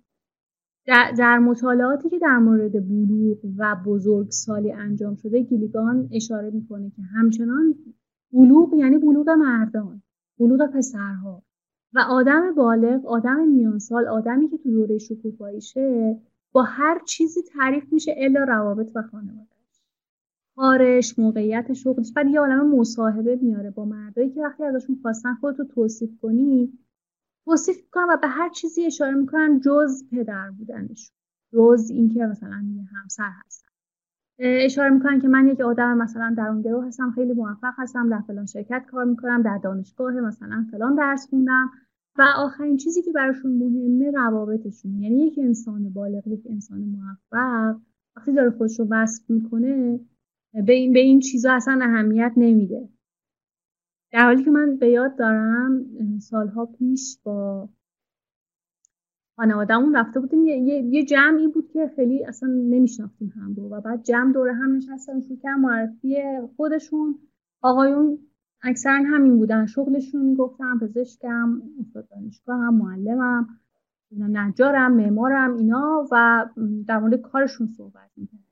[0.87, 7.01] در, در مطالعاتی که در مورد بلوغ و بزرگسالی انجام شده گیلیگان اشاره می‌کنه که
[7.01, 7.75] همچنان
[8.33, 10.01] بلوغ یعنی بلوغ مردان
[10.39, 11.43] بلوغ پسرها
[11.93, 16.17] و آدم بالغ آدم میانسال آدمی که تو دوره شکوفاییشه
[16.51, 19.54] با هر چیزی تعریف میشه الا روابط و خانواده.
[20.55, 25.63] کارش موقعیت شغلش بعد یه عالم مصاحبه میاره با مردایی که وقتی ازشون خواستن خودتو
[25.63, 26.79] توصیف کنی
[27.45, 31.11] توصیف می‌کنن و به هر چیزی اشاره می‌کنن جز پدر بودنش
[31.53, 33.67] جز اینکه مثلا یه همسر هستن.
[34.39, 38.21] اشاره می‌کنن که من یک آدم مثلا در اون گروه هستم خیلی موفق هستم در
[38.27, 41.69] فلان شرکت کار می‌کنم در دانشگاه مثلا فلان درس خوندم
[42.17, 44.99] و آخرین چیزی که براشون مهمه روابطشون.
[44.99, 47.75] یعنی یک انسان بالغ یک انسان موفق
[48.15, 49.99] وقتی داره خودش رو وصف می‌کنه
[50.61, 52.89] به این, به این چیزا اصلا اهمیت نمیده.
[54.11, 55.85] در حالی که من به یاد دارم
[56.19, 57.69] سالها پیش با
[59.35, 64.03] خانوادهمون رفته بودیم یه،, یه،, جمعی بود که خیلی اصلا نمیشناختیم هم بود و بعد
[64.03, 66.15] جمع دوره هم نشستن شروع کردن معرفی
[66.55, 67.19] خودشون.
[67.61, 68.19] آقایون
[68.63, 73.59] اکثرا همین بودن شغلشون می‌گفتم پزشکم استاد دانشگاه هم معلمم
[74.11, 76.45] نجارم معمارم اینا و
[76.87, 78.44] در مورد کارشون صحبت می‌کنم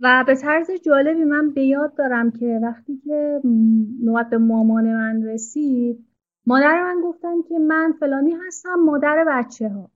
[0.00, 3.40] و به طرز جالبی من به یاد دارم که وقتی که
[4.02, 6.06] نوبت به مامان من رسید
[6.46, 9.90] مادر من گفتن که من فلانی هستم مادر بچه ها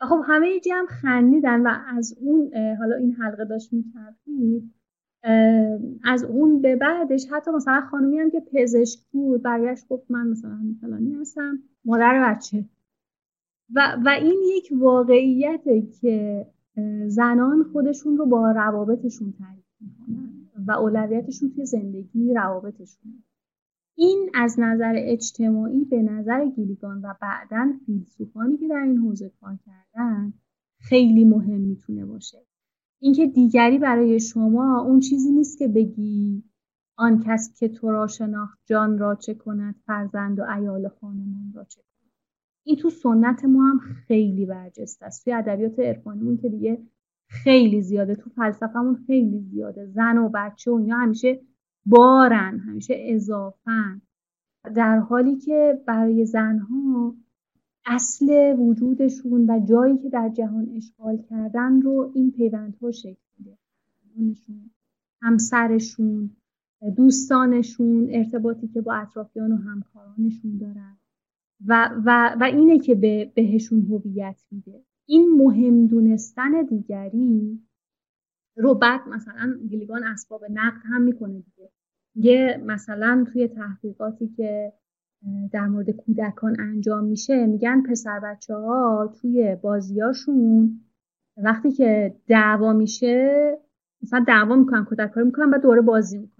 [0.00, 4.74] خب همه جمع خندیدن و از اون حالا این حلقه داشت می‌کردید
[6.04, 10.58] از اون به بعدش حتی مثلا خانومی هم که پزشک بود برگشت گفت من مثلا
[10.80, 12.64] فلانی هستم مادر بچه.
[13.74, 16.46] و, و این یک واقعیته که
[17.06, 20.28] زنان خودشون رو با روابطشون تعریف می‌کنن
[20.66, 23.24] و اولویتشون توی زندگی روابطشون.
[23.94, 29.58] این از نظر اجتماعی به نظر گیلیگان و بعدا فیلسوفانی که در این حوزه کار
[29.66, 30.32] کردن
[30.80, 32.38] خیلی مهم می‌تونه باشه.
[33.00, 36.44] اینکه دیگری برای شما اون چیزی نیست که بگی
[36.96, 41.64] آن کس که تو را شناخت جان را چه کند فرزند و ایال خانمان را
[41.64, 41.97] چه کند.
[42.68, 45.24] این تو سنت ما هم خیلی برجسته است.
[45.24, 46.82] توی ادبیات عرفانیمون که دیگه
[47.28, 49.86] خیلی زیاده تو فلسفهمون خیلی زیاده.
[49.86, 51.40] زن و بچه و اینا همیشه
[51.86, 54.02] بارن همیشه اضافن.
[54.74, 57.14] در حالی که برای زنها
[57.86, 63.58] اصل وجودشون و جایی که در جهان اشغال کردن رو این پیوندها شکل میده.
[65.22, 66.30] همسرشون
[66.96, 70.97] دوستانشون ارتباطی که با اطرافیان و همکارانشون دارن.
[71.66, 74.84] و, و, و اینه که به بهشون هویت میده.
[75.06, 77.60] این مهم دونستن دیگری
[78.56, 81.70] رو بعد مثلا گلیگان اسباب نقد هم می‌کنه دیگه.
[82.14, 84.72] یه مثلا توی تحقیقاتی که
[85.52, 90.80] در مورد کودکان انجام میشه میگن پسر بچه ها توی بازیاشون
[91.36, 93.58] وقتی که دعوا میشه
[94.02, 96.37] مثلا دعوا می‌کنن کودکاری می‌کنن و دوره بازی می‌کنن.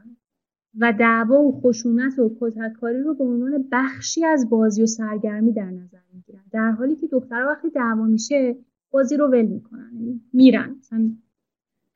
[0.80, 5.70] و دعوا و خشونت و کودکاری رو به عنوان بخشی از بازی و سرگرمی در
[5.70, 6.44] نظر می‌گیرن.
[6.52, 8.56] در حالی که دخترها وقتی دعوا میشه
[8.90, 11.10] بازی رو ول می‌کنن یعنی میرن مثلا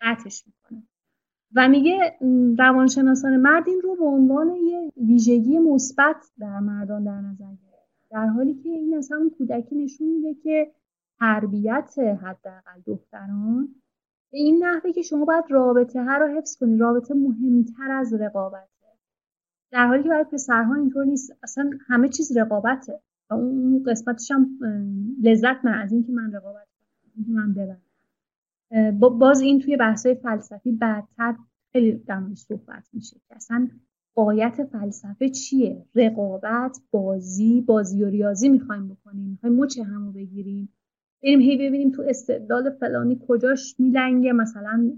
[0.00, 0.82] قطعش می‌کنن.
[1.54, 2.18] و میگه
[2.58, 8.26] روانشناسان مرد این رو به عنوان یه ویژگی مثبت در مردان در نظر گرفت در
[8.26, 10.72] حالی که این اصلا اون کودکی نشون میده که
[11.18, 13.68] تربیت حداقل دختران
[14.32, 18.71] به این نحوه که شما باید رابطه ها رو حفظ کنید رابطه مهمتر از رقابته
[19.72, 23.00] در حالی که برای پسرها اینطور نیست اصلا همه چیز رقابته.
[23.30, 24.58] و اون قسمتش هم
[25.22, 26.66] لذت من از اینکه من رقابت
[27.16, 27.82] کنم من ببرم
[29.18, 31.36] باز این توی بحثای فلسفی بعدتر
[31.72, 33.68] خیلی در صحبت میشه که اصلا
[34.14, 39.28] قایت فلسفه چیه؟ رقابت بازی بازی و ریاضی می‌خوایم بکنیم.
[39.28, 40.68] می‌خوایم مچ همو بگیریم.
[41.22, 44.32] بریم هی ببینیم تو استدلال فلانی کجاش میلنگه.
[44.32, 44.92] مثلا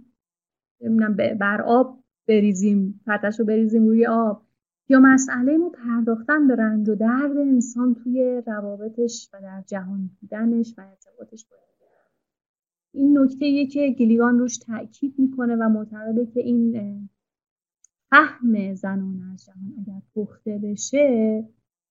[1.41, 4.43] بر آب بریزیم پتش رو بریزیم روی آب.
[4.89, 10.75] یا مسئله ما پرداختن به رنج و درد انسان توی روابطش و در جهان بودنش
[10.79, 11.57] و ارتباطش با
[12.93, 13.19] این.
[13.19, 17.09] نکته که گلیگان روش تاکید می‌کنه و معتقده که این
[18.11, 21.45] فهم زنان از جهان اگر پخته بشه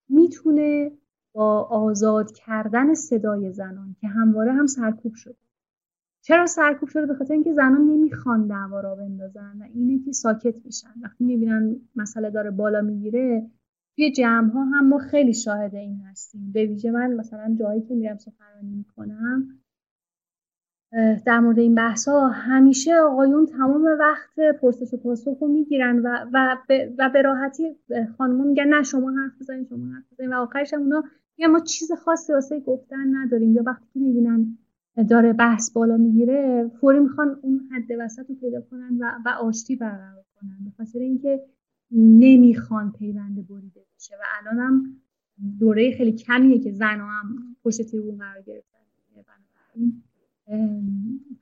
[0.10, 0.92] می‌تونه
[1.34, 5.36] با آزاد کردن صدای زنان که همواره هم سرکوب شده.
[6.26, 10.56] چرا سرکوب شده؟ به خاطر اینکه زنان نمی‌خوان دعوا را بندازن و اینه که ساکت
[10.66, 13.50] میشن وقتی می‌بینن مسئله داره بالا می‌گیره
[13.96, 16.52] توی جمع ها هم ما خیلی شاهد این هستیم.
[16.54, 19.60] به ویژه من مثلا جایی که میرم سخنرانی می‌کنم
[21.26, 26.26] در مورد این بحث ها همیشه آقایون تمام وقت پرسش و پاسخ رو می‌گیرن و
[26.34, 27.76] و به, و به راحتی
[28.18, 31.04] خانمون میگن نه شما حرف بزنید شما حرف بزنید و آخرش هم اونا
[31.38, 33.54] میگن ما چیز خاصی واسه گفتن نداریم.
[33.54, 34.58] یا وقتی می‌بینن
[35.10, 39.76] داره بحث بالا می‌گیره فوری می‌خوان اون حد وسط رو پیدا کنن و, و آشتی
[39.76, 40.58] برقرار کنن.
[40.66, 41.42] به خاطر اینکه
[41.92, 44.16] نمی‌خوان پیوند بریده بشه.
[44.16, 44.96] و الان هم
[45.60, 48.74] دوره خیلی کمیه که زن هم پشت تیرون قرار گرفتن.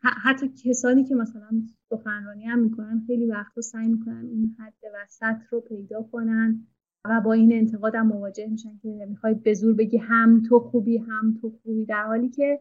[0.02, 4.74] حتی کسانی که مثلا سخنرانی هم می‌کنن خیلی وقتا سعی می‌کنن این حد
[5.04, 6.68] وسط رو پیدا کنن
[7.06, 10.98] و با این انتقاد هم مواجه میشن که می‌خوای به زور بگی هم تو خوبی
[10.98, 11.86] هم تو خوبی.
[11.86, 12.60] در حالی که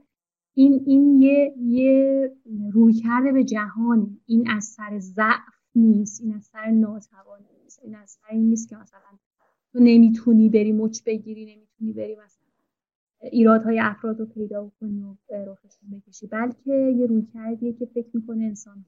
[0.54, 2.30] این این یه یه
[2.72, 4.16] روی کرده به جهانه.
[4.26, 8.68] این از سر ضعف نیست این از سر ناتوانی نیست این از سر این نیست
[8.68, 9.18] که مثلا
[9.72, 12.48] تو نمی‌تونی بری مچ بگیری نمی‌تونی بری مثلا
[13.22, 16.26] ایرادهای افراد رو پیدا کنی و رخشون بکشی.
[16.26, 18.84] بلکه یه روی کردیه که فکر می‌کنه انسان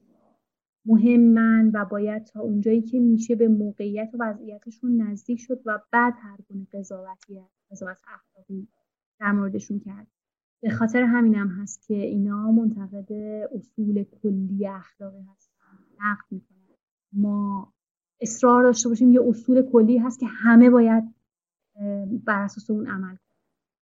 [0.85, 6.13] مهمن و باید تا اونجایی که میشه به موقعیت و وضعیتشون نزدیک شد و بعد
[6.17, 7.41] هر گونه قضاوتی
[7.71, 8.67] قضاوت اخلاقی
[9.19, 10.07] در موردشون کرد.
[10.63, 13.13] به خاطر همینم هست که اینا منتقد
[13.55, 15.53] اصول کلی اخلاقی هستن
[15.99, 16.57] نقد می‌کنن.
[17.13, 17.73] ما
[18.21, 21.03] اصرار داشته باشیم یه اصول کلی هست که همه باید
[22.25, 23.15] بر اساس اون عمل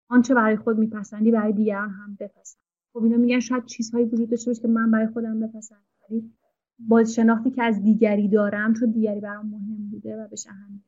[0.07, 2.61] آنچه برای خود میپسندی برای دیگران هم بپسند.
[2.93, 6.31] خب اینا میگن شاید چیزهایی وجود داشته باشه که من برای خودم بپسندم ولی
[6.79, 10.81] با شناختی که از دیگری دارم چون دیگری برام مهم بوده و بهش اهمیت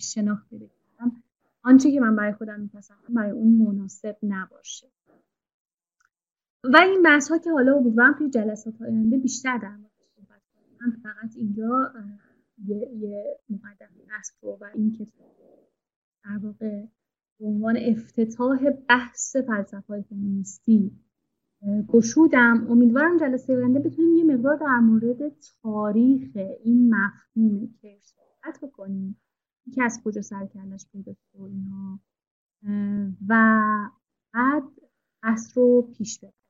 [0.00, 0.83] شناخت کردم
[1.64, 4.86] آنچه که من برای خودم میپسندم برای اون مناسب نباشه.
[6.64, 10.76] و این بحث ها که حالا امیدوارم توی جلسات آینده بیشتر در مورد صحبت کنم
[10.80, 11.92] من فقط اینجا
[12.64, 15.36] یه, یه مقدمه بحث رو و این کتاب
[16.24, 16.84] در واقع
[17.40, 20.92] به عنوان افتتاح بحث فلسفه های فمینیستی
[21.88, 22.66] گشودم.
[22.70, 26.30] امیدوارم جلسه آینده بتونیم یه مقدار در مورد تاریخ
[26.64, 29.16] این مفهوم که صحبت بکنیم.
[29.72, 32.00] که از کجا سرکلش پیدا شد اینها.
[33.28, 33.34] و
[34.34, 34.62] بعد
[35.22, 36.43] بحث رو پیش ببریم